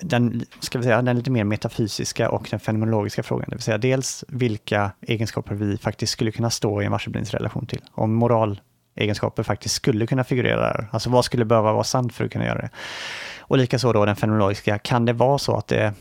den, 0.00 0.44
ska 0.60 0.78
vi 0.78 0.84
säga, 0.84 1.02
den 1.02 1.16
lite 1.16 1.30
mer 1.30 1.44
metafysiska 1.44 2.30
och 2.30 2.48
den 2.50 2.60
fenomenologiska 2.60 3.22
frågan. 3.22 3.46
Det 3.48 3.56
vill 3.56 3.62
säga 3.62 3.78
dels 3.78 4.24
vilka 4.28 4.90
egenskaper 5.00 5.54
vi 5.54 5.78
faktiskt 5.78 6.12
skulle 6.12 6.32
kunna 6.32 6.50
stå 6.50 6.82
i 6.82 6.84
en 6.84 6.92
varseblindsrelation 6.92 7.66
till. 7.66 7.80
Om 7.92 8.14
moralegenskaper 8.14 9.42
faktiskt 9.42 9.74
skulle 9.74 10.06
kunna 10.06 10.24
figurera 10.24 10.60
där. 10.60 10.88
Alltså 10.90 11.10
vad 11.10 11.24
skulle 11.24 11.44
behöva 11.44 11.72
vara 11.72 11.84
sant 11.84 12.14
för 12.14 12.24
att 12.24 12.30
kunna 12.30 12.46
göra 12.46 12.58
det? 12.58 12.70
Och 13.38 13.58
likaså 13.58 13.92
då 13.92 14.04
den 14.04 14.16
fenomenologiska, 14.16 14.78
kan 14.78 15.04
det 15.04 15.12
vara 15.12 15.38
så 15.38 15.56
att 15.56 15.68
det, 15.68 15.94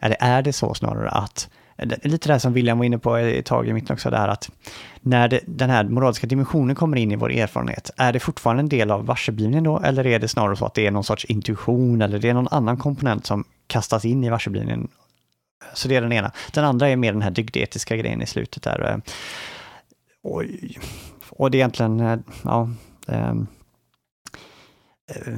eller 0.00 0.16
är 0.20 0.42
det 0.42 0.52
så 0.52 0.74
snarare 0.74 1.10
att 1.10 1.48
Lite 1.78 2.28
det 2.28 2.32
här 2.32 2.38
som 2.38 2.52
William 2.52 2.78
var 2.78 2.84
inne 2.84 2.98
på 2.98 3.16
ett 3.16 3.46
tag 3.46 3.68
i 3.68 3.72
mitten 3.72 3.94
också, 3.94 4.10
där 4.10 4.28
att 4.28 4.50
när 5.00 5.28
det, 5.28 5.40
den 5.46 5.70
här 5.70 5.84
moraliska 5.84 6.26
dimensionen 6.26 6.76
kommer 6.76 6.96
in 6.96 7.12
i 7.12 7.16
vår 7.16 7.32
erfarenhet, 7.32 7.90
är 7.96 8.12
det 8.12 8.20
fortfarande 8.20 8.60
en 8.60 8.68
del 8.68 8.90
av 8.90 9.06
varseblivningen 9.06 9.64
då, 9.64 9.80
eller 9.80 10.06
är 10.06 10.18
det 10.18 10.28
snarare 10.28 10.56
så 10.56 10.66
att 10.66 10.74
det 10.74 10.86
är 10.86 10.90
någon 10.90 11.04
sorts 11.04 11.24
intuition, 11.24 12.02
eller 12.02 12.18
det 12.18 12.28
är 12.28 12.34
någon 12.34 12.48
annan 12.48 12.76
komponent 12.76 13.26
som 13.26 13.44
kastas 13.66 14.04
in 14.04 14.24
i 14.24 14.30
varseblivningen? 14.30 14.88
Så 15.74 15.88
det 15.88 15.96
är 15.96 16.00
den 16.00 16.12
ena. 16.12 16.32
Den 16.52 16.64
andra 16.64 16.88
är 16.88 16.96
mer 16.96 17.12
den 17.12 17.22
här 17.22 17.30
dygdetiska 17.30 17.96
grejen 17.96 18.22
i 18.22 18.26
slutet 18.26 18.62
där. 18.62 18.90
Eh, 18.90 18.98
oj. 20.22 20.78
Och, 21.30 21.40
och 21.40 21.50
det 21.50 21.56
är 21.56 21.60
egentligen, 21.60 22.00
eh, 22.00 22.18
ja, 22.44 22.70
ehm, 23.08 23.46
eh, 25.10 25.34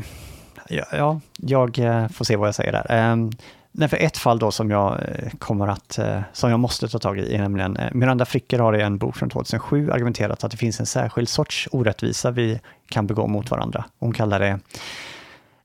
ja, 0.69 0.85
ja, 0.93 1.21
jag 1.37 1.77
får 2.15 2.25
se 2.25 2.37
vad 2.37 2.49
jag 2.49 2.55
säger 2.55 2.73
där. 2.73 2.87
Ehm, 2.89 3.31
Nej, 3.79 3.89
för 3.89 3.97
ett 3.97 4.17
fall 4.17 4.39
då 4.39 4.51
som 4.51 4.71
jag 4.71 4.93
eh, 4.93 5.31
kommer 5.39 5.69
att, 5.69 5.99
eh, 5.99 6.21
som 6.33 6.51
jag 6.51 6.61
måste 6.61 6.89
ta 6.89 6.99
tag 6.99 7.19
i 7.19 7.35
är 7.35 7.39
nämligen, 7.39 7.77
eh, 7.77 7.89
Miranda 7.93 8.25
Fricker 8.25 8.59
har 8.59 8.77
i 8.77 8.83
en 8.83 8.99
bok 8.99 9.17
från 9.17 9.31
2007 9.31 9.91
argumenterat 9.91 10.45
att 10.45 10.51
det 10.51 10.57
finns 10.57 10.81
en 10.81 10.87
särskild 10.87 11.29
sorts 11.29 11.69
orättvisa 11.73 12.31
vi 12.31 12.61
kan 12.89 13.07
begå 13.07 13.27
mot 13.27 13.51
varandra. 13.51 13.85
Hon 13.99 14.13
kallar 14.13 14.41
det 14.41 14.61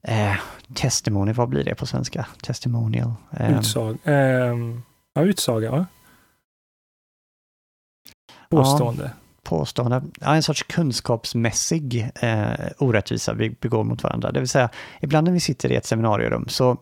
eh, 0.02 0.36
testimony, 0.74 1.34
vad 1.34 1.50
blir 1.50 1.64
det 1.64 1.76
på 1.76 1.86
svenska? 1.86 2.26
Testimonial. 2.42 3.14
Eh, 3.32 3.58
Utsag, 3.58 3.98
ehm, 4.04 4.84
ja, 5.14 5.22
utsaga, 5.22 5.72
va? 5.72 5.86
Påstående. 8.50 9.12
påstående, 9.44 10.04
ja, 10.22 10.36
en 10.36 10.44
sorts 10.44 10.64
kunskapsmässig 10.64 12.10
eh, 12.16 12.50
orättvisa 12.78 13.34
vi 13.34 13.50
begår 13.50 13.84
mot 13.84 14.04
varandra. 14.04 14.32
Det 14.32 14.40
vill 14.40 14.50
säga, 14.50 14.70
ibland 15.02 15.26
när 15.26 15.32
vi 15.32 15.40
sitter 15.40 15.72
i 15.72 15.76
ett 15.76 15.86
seminarierum 15.86 16.48
så 16.48 16.78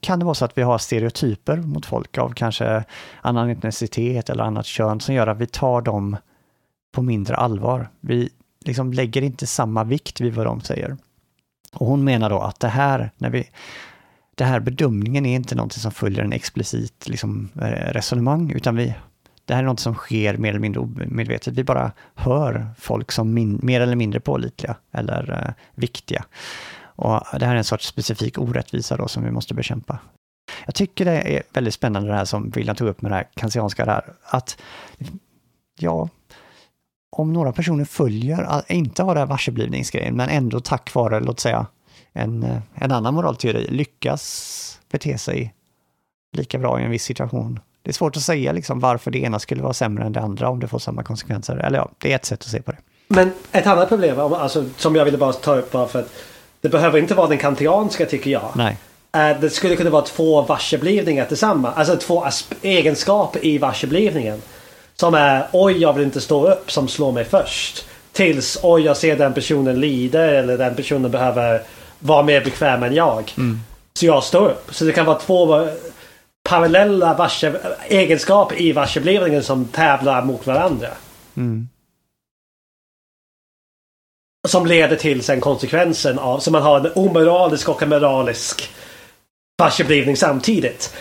kan 0.00 0.18
det 0.18 0.24
vara 0.24 0.34
så 0.34 0.44
att 0.44 0.58
vi 0.58 0.62
har 0.62 0.78
stereotyper 0.78 1.56
mot 1.56 1.86
folk 1.86 2.18
av 2.18 2.32
kanske 2.32 2.84
annan 3.20 3.50
etnicitet 3.50 4.30
eller 4.30 4.44
annat 4.44 4.66
kön 4.66 5.00
som 5.00 5.14
gör 5.14 5.26
att 5.26 5.38
vi 5.38 5.46
tar 5.46 5.82
dem 5.82 6.16
på 6.92 7.02
mindre 7.02 7.36
allvar. 7.36 7.88
Vi 8.00 8.30
liksom 8.64 8.92
lägger 8.92 9.22
inte 9.22 9.46
samma 9.46 9.84
vikt 9.84 10.20
vid 10.20 10.34
vad 10.34 10.46
de 10.46 10.60
säger. 10.60 10.96
Och 11.72 11.86
hon 11.86 12.04
menar 12.04 12.30
då 12.30 12.40
att 12.40 12.60
det 12.60 12.68
här, 12.68 13.10
när 13.16 13.30
vi, 13.30 13.50
det 14.34 14.44
här 14.44 14.60
bedömningen 14.60 15.26
är 15.26 15.36
inte 15.36 15.54
någonting 15.54 15.80
som 15.80 15.92
följer 15.92 16.24
en 16.24 16.32
explicit 16.32 17.08
liksom, 17.08 17.48
eh, 17.54 17.92
resonemang, 17.92 18.50
utan 18.50 18.76
vi, 18.76 18.94
det 19.44 19.54
här 19.54 19.62
är 19.62 19.66
något 19.66 19.80
som 19.80 19.94
sker 19.94 20.36
mer 20.36 20.50
eller 20.50 20.60
mindre 20.60 20.80
omedvetet. 20.80 21.54
Vi 21.54 21.64
bara 21.64 21.92
hör 22.14 22.66
folk 22.78 23.12
som 23.12 23.34
min, 23.34 23.60
mer 23.62 23.80
eller 23.80 23.96
mindre 23.96 24.20
pålitliga 24.20 24.76
eller 24.92 25.44
eh, 25.46 25.52
viktiga. 25.74 26.24
Och 27.00 27.38
det 27.38 27.46
här 27.46 27.54
är 27.54 27.58
en 27.58 27.64
sorts 27.64 27.86
specifik 27.86 28.38
orättvisa 28.38 28.96
då 28.96 29.08
som 29.08 29.24
vi 29.24 29.30
måste 29.30 29.54
bekämpa. 29.54 29.98
Jag 30.66 30.74
tycker 30.74 31.04
det 31.04 31.36
är 31.36 31.42
väldigt 31.52 31.74
spännande 31.74 32.08
det 32.08 32.16
här 32.16 32.24
som 32.24 32.50
William 32.50 32.76
tog 32.76 32.88
upp 32.88 33.02
med 33.02 33.10
det 33.10 33.14
här 33.14 33.28
kantianska 33.34 33.84
där, 33.84 34.04
att 34.24 34.58
ja, 35.78 36.08
om 37.16 37.32
några 37.32 37.52
personer 37.52 37.84
följer, 37.84 38.62
inte 38.72 39.02
har 39.02 39.14
det 39.14 39.20
här 39.20 39.26
varseblivningsgrejen, 39.26 40.16
men 40.16 40.28
ändå 40.28 40.60
tack 40.60 40.94
vare, 40.94 41.20
låt 41.20 41.40
säga, 41.40 41.66
en, 42.12 42.60
en 42.74 42.92
annan 42.92 43.14
moralteori 43.14 43.66
lyckas 43.70 44.80
bete 44.90 45.18
sig 45.18 45.54
lika 46.36 46.58
bra 46.58 46.80
i 46.80 46.84
en 46.84 46.90
viss 46.90 47.04
situation. 47.04 47.60
Det 47.82 47.90
är 47.90 47.94
svårt 47.94 48.16
att 48.16 48.22
säga 48.22 48.52
liksom 48.52 48.80
varför 48.80 49.10
det 49.10 49.18
ena 49.18 49.38
skulle 49.38 49.62
vara 49.62 49.72
sämre 49.72 50.04
än 50.04 50.12
det 50.12 50.20
andra 50.20 50.48
om 50.48 50.60
det 50.60 50.68
får 50.68 50.78
samma 50.78 51.02
konsekvenser. 51.02 51.56
Eller 51.56 51.78
ja, 51.78 51.90
det 51.98 52.12
är 52.12 52.16
ett 52.16 52.24
sätt 52.24 52.40
att 52.40 52.50
se 52.50 52.62
på 52.62 52.72
det. 52.72 52.78
Men 53.08 53.32
ett 53.52 53.66
annat 53.66 53.88
problem, 53.88 54.20
alltså, 54.20 54.64
som 54.76 54.96
jag 54.96 55.04
ville 55.04 55.18
bara 55.18 55.32
ta 55.32 55.56
upp 55.56 55.72
bara 55.72 55.86
för 55.86 55.98
att 55.98 56.12
det 56.60 56.68
behöver 56.68 56.98
inte 56.98 57.14
vara 57.14 57.26
den 57.26 57.38
kantianska 57.38 58.06
tycker 58.06 58.30
jag. 58.30 58.50
Nej. 58.54 58.76
Eh, 59.12 59.40
Det 59.40 59.50
skulle 59.50 59.76
kunna 59.76 59.90
vara 59.90 60.02
två 60.02 60.42
varseblivningar 60.42 61.24
tillsammans. 61.24 61.76
Alltså 61.76 61.96
två 61.96 62.26
egenskaper 62.62 63.44
i 63.46 63.58
varseblivningen. 63.58 64.42
Som 64.96 65.14
är 65.14 65.46
oj 65.52 65.78
jag 65.78 65.92
vill 65.92 66.04
inte 66.04 66.20
stå 66.20 66.50
upp 66.52 66.70
som 66.72 66.88
slår 66.88 67.12
mig 67.12 67.24
först. 67.24 67.84
Tills 68.12 68.58
oj 68.62 68.82
jag 68.82 68.96
ser 68.96 69.16
den 69.16 69.34
personen 69.34 69.80
lider 69.80 70.28
eller 70.28 70.58
den 70.58 70.74
personen 70.74 71.10
behöver 71.10 71.62
vara 71.98 72.22
mer 72.22 72.44
bekväm 72.44 72.82
än 72.82 72.94
jag. 72.94 73.34
Så 73.94 74.06
jag 74.06 74.24
står 74.24 74.48
upp. 74.48 74.68
Så 74.74 74.84
det 74.84 74.92
kan 74.92 75.06
vara 75.06 75.18
två 75.18 75.68
parallella 76.42 77.14
varse- 77.18 77.58
egenskaper 77.88 78.60
i 78.62 78.72
varseblivningen 78.72 79.42
som 79.42 79.64
tävlar 79.64 80.22
mot 80.22 80.46
varandra. 80.46 80.88
Mm. 81.36 81.68
Som 84.48 84.66
leder 84.66 84.96
till 84.96 85.22
sen 85.22 85.40
konsekvensen 85.40 86.18
av, 86.18 86.38
så 86.38 86.50
man 86.50 86.62
har 86.62 86.80
en 86.80 86.92
omoralisk 86.94 87.68
och 87.68 87.82
en 87.82 87.88
moralisk 87.88 88.70
varseblivning 89.58 90.16
samtidigt. 90.16 90.94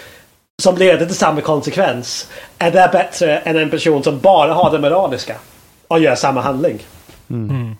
Som 0.61 0.77
leder 0.77 1.05
till 1.05 1.15
samma 1.15 1.41
konsekvens. 1.41 2.29
Är 2.57 2.71
det 2.71 2.89
bättre 2.91 3.37
än 3.37 3.57
en 3.57 3.69
person 3.69 4.03
som 4.03 4.19
bara 4.19 4.53
har 4.53 4.71
det 4.71 4.79
moraliska? 4.79 5.35
Och 5.87 5.99
gör 5.99 6.15
samma 6.15 6.41
handling? 6.41 6.79
Mm. 7.29 7.75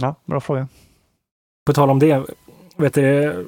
Ja, 0.00 0.14
bra 0.24 0.40
fråga. 0.40 0.68
På 1.66 1.72
tal 1.72 1.90
om 1.90 1.98
det, 1.98 2.22
vet 2.76 2.94
du, 2.94 3.46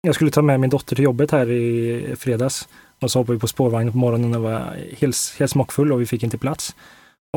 jag 0.00 0.14
skulle 0.14 0.30
ta 0.30 0.42
med 0.42 0.60
min 0.60 0.70
dotter 0.70 0.96
till 0.96 1.04
jobbet 1.04 1.30
här 1.30 1.50
i 1.50 2.14
fredags. 2.18 2.68
Och 3.00 3.10
så 3.10 3.18
hoppade 3.18 3.36
vi 3.36 3.40
på 3.40 3.46
spårvagnen 3.46 3.92
på 3.92 3.98
morgonen 3.98 4.34
och 4.34 4.42
var 4.42 4.76
helt, 4.98 5.16
helt 5.38 5.50
smockfull 5.50 5.92
och 5.92 6.00
vi 6.00 6.06
fick 6.06 6.22
inte 6.22 6.38
plats. 6.38 6.76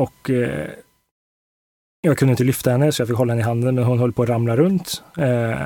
Och 0.00 0.30
eh, 0.30 0.68
jag 2.00 2.18
kunde 2.18 2.30
inte 2.30 2.44
lyfta 2.44 2.70
henne 2.70 2.92
så 2.92 3.00
jag 3.02 3.08
fick 3.08 3.16
hålla 3.16 3.32
henne 3.32 3.42
i 3.42 3.44
handen 3.44 3.74
men 3.74 3.84
hon 3.84 3.98
höll 3.98 4.12
på 4.12 4.22
att 4.22 4.28
ramla 4.28 4.56
runt 4.56 5.02
eh, 5.16 5.58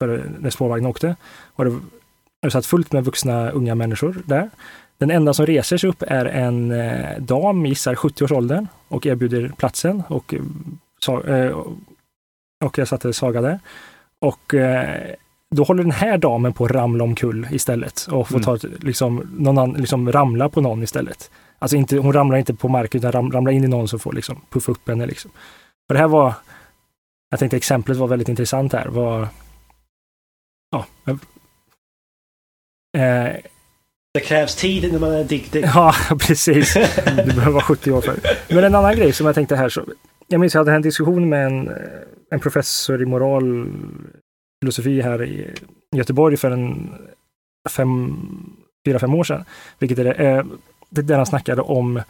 för 0.00 0.30
när 0.38 0.50
spårvagnen 0.50 0.90
åkte. 0.90 1.16
Och 1.54 1.64
det, 1.64 1.80
det 2.42 2.50
satt 2.50 2.66
fullt 2.66 2.92
med 2.92 3.04
vuxna 3.04 3.50
unga 3.50 3.74
människor 3.74 4.22
där. 4.26 4.50
Den 4.98 5.10
enda 5.10 5.34
som 5.34 5.46
reser 5.46 5.76
sig 5.76 5.90
upp 5.90 6.02
är 6.02 6.24
en 6.24 6.70
eh, 6.70 7.18
dam, 7.18 7.66
gissar 7.66 7.94
70-årsåldern 7.94 8.66
och 8.88 9.06
erbjuder 9.06 9.52
platsen. 9.56 10.02
Och, 10.08 10.34
eh, 10.34 10.40
sa, 10.98 11.22
eh, 11.22 11.58
och 12.64 12.78
jag 12.78 12.88
satte 12.88 13.12
Saga 13.12 13.40
där. 13.40 13.60
Och 14.18 14.54
eh, 14.54 15.14
då 15.52 15.62
håller 15.64 15.82
den 15.82 15.92
här 15.92 16.18
damen 16.18 16.52
på 16.52 16.64
att 16.64 16.70
ramla 16.70 17.04
omkull 17.04 17.46
istället 17.50 18.06
och 18.10 18.28
får 18.28 18.34
Mm. 18.36 18.44
ta 18.44 18.54
ett- 18.56 18.82
liksom, 18.84 19.30
någon 19.38 19.58
annan, 19.58 19.76
liksom 19.80 20.12
ramla 20.12 20.48
på 20.48 20.60
någon 20.60 20.82
istället. 20.82 21.30
Alltså 21.58 21.76
inte, 21.76 21.96
hon 21.96 22.12
ramlar 22.12 22.38
inte 22.38 22.54
på 22.54 22.68
marken 22.68 22.98
utan 22.98 23.12
ram, 23.12 23.32
ramlar 23.32 23.52
in 23.52 23.64
i 23.64 23.68
någon 23.68 23.88
som 23.88 23.98
får 23.98 24.12
liksom 24.12 24.40
puffa 24.50 24.72
upp 24.72 24.88
henne. 24.88 25.06
Liksom. 25.06 25.30
Och 25.88 25.94
det 25.94 25.98
här 26.00 26.08
var, 26.08 26.34
jag 27.30 27.38
tänkte 27.40 27.56
exemplet 27.56 27.98
var 27.98 28.06
väldigt 28.08 28.28
intressant 28.28 28.72
här. 28.72 28.86
Var, 28.88 29.28
ja, 30.70 30.86
eh, 32.98 33.36
Det 34.14 34.20
krävs 34.20 34.54
tid 34.56 34.92
när 34.92 34.98
man 35.00 35.12
är 35.12 35.24
diktig. 35.24 35.64
Ja, 35.74 35.94
precis. 36.18 36.74
Du 37.06 37.32
behöver 37.34 37.50
vara 37.52 37.62
70 37.64 37.92
år 37.92 38.00
för. 38.00 38.16
Men 38.54 38.64
en 38.64 38.74
annan 38.74 38.96
grej 38.96 39.12
som 39.12 39.26
jag 39.26 39.34
tänkte 39.34 39.56
här. 39.56 39.68
Så, 39.68 39.84
jag 40.26 40.40
minns 40.40 40.52
att 40.52 40.54
jag 40.54 40.60
hade 40.60 40.76
en 40.76 40.82
diskussion 40.82 41.28
med 41.28 41.46
en, 41.46 41.68
eh, 41.68 41.74
en 42.30 42.40
professor 42.40 43.02
i 43.02 43.06
moral 43.06 43.66
filosofi 44.62 45.00
här 45.00 45.24
i 45.24 45.54
Göteborg 45.96 46.36
för 46.36 46.50
en 46.50 46.94
fem, 47.70 48.16
fyra, 48.86 48.98
fem 48.98 49.14
år 49.14 49.24
sedan. 49.24 49.44
Vilket 49.78 49.98
är 49.98 50.04
det, 50.04 50.46
det 50.88 51.02
där 51.02 51.16
han 51.16 51.26
snackade 51.26 51.62
om 51.62 52.02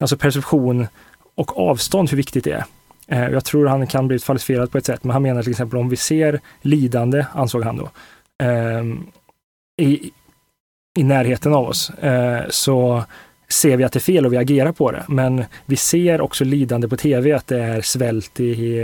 alltså 0.00 0.16
perception 0.16 0.86
och 1.34 1.58
avstånd, 1.58 2.10
hur 2.10 2.16
viktigt 2.16 2.44
det 2.44 2.52
är. 2.52 2.64
Eh, 3.06 3.32
jag 3.32 3.44
tror 3.44 3.66
han 3.66 3.86
kan 3.86 4.08
bli 4.08 4.18
falsifierad 4.18 4.70
på 4.70 4.78
ett 4.78 4.86
sätt, 4.86 5.04
men 5.04 5.10
han 5.12 5.22
menar 5.22 5.42
till 5.42 5.50
exempel 5.50 5.78
om 5.78 5.88
vi 5.88 5.96
ser 5.96 6.40
lidande, 6.62 7.26
ansåg 7.32 7.62
han 7.62 7.76
då, 7.76 7.90
ehm, 8.42 9.06
i, 9.80 10.10
i 10.98 11.02
närheten 11.04 11.54
av 11.54 11.68
oss, 11.68 11.90
eh, 11.90 12.42
så 12.50 13.04
ser 13.48 13.76
vi 13.76 13.84
att 13.84 13.92
det 13.92 13.98
är 13.98 14.00
fel 14.00 14.26
och 14.26 14.32
vi 14.32 14.36
agerar 14.36 14.72
på 14.72 14.90
det. 14.90 15.04
Men 15.08 15.44
vi 15.66 15.76
ser 15.76 16.20
också 16.20 16.44
lidande 16.44 16.88
på 16.88 16.96
tv, 16.96 17.32
att 17.32 17.46
det 17.46 17.62
är 17.62 17.80
svält 17.80 18.40
i 18.40 18.76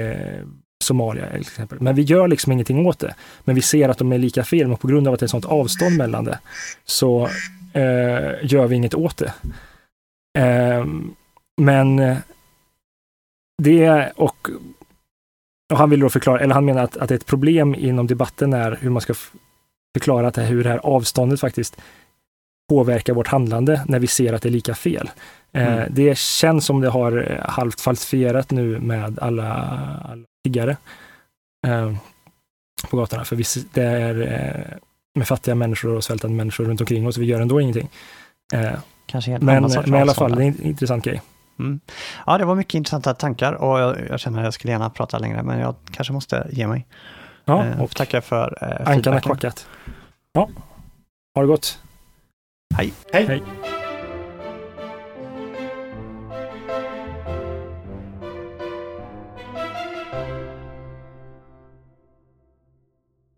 Somalia 0.84 1.30
till 1.30 1.40
exempel. 1.40 1.80
Men 1.80 1.94
vi 1.94 2.02
gör 2.02 2.28
liksom 2.28 2.52
ingenting 2.52 2.86
åt 2.86 2.98
det. 2.98 3.14
Men 3.44 3.54
vi 3.54 3.62
ser 3.62 3.88
att 3.88 3.98
de 3.98 4.12
är 4.12 4.18
lika 4.18 4.44
fel, 4.44 4.68
men 4.68 4.76
på 4.76 4.88
grund 4.88 5.08
av 5.08 5.14
att 5.14 5.20
det 5.20 5.26
är 5.26 5.28
sånt 5.28 5.44
avstånd 5.44 5.96
mellan 5.96 6.24
det 6.24 6.38
så 6.84 7.28
eh, 7.72 8.34
gör 8.42 8.66
vi 8.66 8.76
inget 8.76 8.94
åt 8.94 9.16
det. 9.16 9.32
Eh, 10.38 10.86
men 11.60 11.98
eh, 11.98 12.16
det 13.62 14.12
och, 14.16 14.50
och 15.72 15.78
han 15.78 15.90
vill 15.90 16.00
då 16.00 16.10
förklara, 16.10 16.40
eller 16.40 16.54
han 16.54 16.64
menar 16.64 16.84
att, 16.84 16.96
att 16.96 17.10
ett 17.10 17.26
problem 17.26 17.74
inom 17.74 18.06
debatten 18.06 18.52
är 18.52 18.78
hur 18.80 18.90
man 18.90 19.02
ska 19.02 19.14
förklara 19.96 20.28
att 20.28 20.34
det, 20.34 20.42
hur 20.42 20.64
det 20.64 20.70
här 20.70 20.78
avståndet 20.78 21.40
faktiskt 21.40 21.76
påverkar 22.68 23.14
vårt 23.14 23.28
handlande 23.28 23.84
när 23.86 23.98
vi 23.98 24.06
ser 24.06 24.32
att 24.32 24.42
det 24.42 24.48
är 24.48 24.50
lika 24.50 24.74
fel. 24.74 25.10
Eh, 25.52 25.72
mm. 25.72 25.94
Det 25.94 26.18
känns 26.18 26.66
som 26.66 26.80
det 26.80 26.88
har 26.88 27.30
eh, 27.32 27.50
halvt 27.50 27.80
falsifierat 27.80 28.50
nu 28.50 28.80
med 28.80 29.18
alla, 29.18 29.52
alla 30.04 30.24
tiggare 30.44 30.76
eh, 31.66 31.92
på 32.90 32.96
gatorna. 32.96 33.24
För 33.24 33.36
vi, 33.36 33.44
det 33.72 33.82
är 33.82 34.20
eh, 34.20 34.78
med 35.14 35.28
fattiga 35.28 35.54
människor 35.54 35.96
och 35.96 36.04
svältande 36.04 36.36
människor 36.36 36.64
runt 36.64 36.80
omkring 36.80 37.06
oss. 37.06 37.18
Vi 37.18 37.26
gör 37.26 37.40
ändå 37.40 37.60
ingenting. 37.60 37.88
Eh, 38.52 38.72
men, 39.40 39.62
men 39.62 39.94
i 39.94 40.00
alla 40.00 40.14
fall, 40.14 40.34
det 40.34 40.44
är 40.44 40.48
en 40.48 40.62
intressant 40.62 41.04
grej. 41.04 41.22
Mm. 41.58 41.80
Ja, 42.26 42.38
det 42.38 42.44
var 42.44 42.54
mycket 42.54 42.74
intressanta 42.74 43.14
tankar 43.14 43.52
och 43.52 43.80
jag, 43.80 43.96
jag, 44.08 44.20
känner 44.20 44.38
att 44.38 44.44
jag 44.44 44.54
skulle 44.54 44.72
gärna 44.72 44.90
prata 44.90 45.18
längre, 45.18 45.42
men 45.42 45.58
jag 45.58 45.74
kanske 45.90 46.12
måste 46.12 46.46
ge 46.52 46.66
mig. 46.66 46.86
Ja, 47.44 47.66
eh, 47.66 47.82
och 47.82 47.96
tacka 47.96 48.20
för 48.20 48.58
eh, 48.60 48.92
Ankan 48.92 49.12
har 49.12 49.20
kvackat. 49.20 49.66
Ja, 50.32 50.48
ha 51.34 51.42
det 51.42 51.48
gott. 51.48 51.78
Hej. 52.74 52.92
Hej. 53.12 53.26
Hej. 53.26 53.42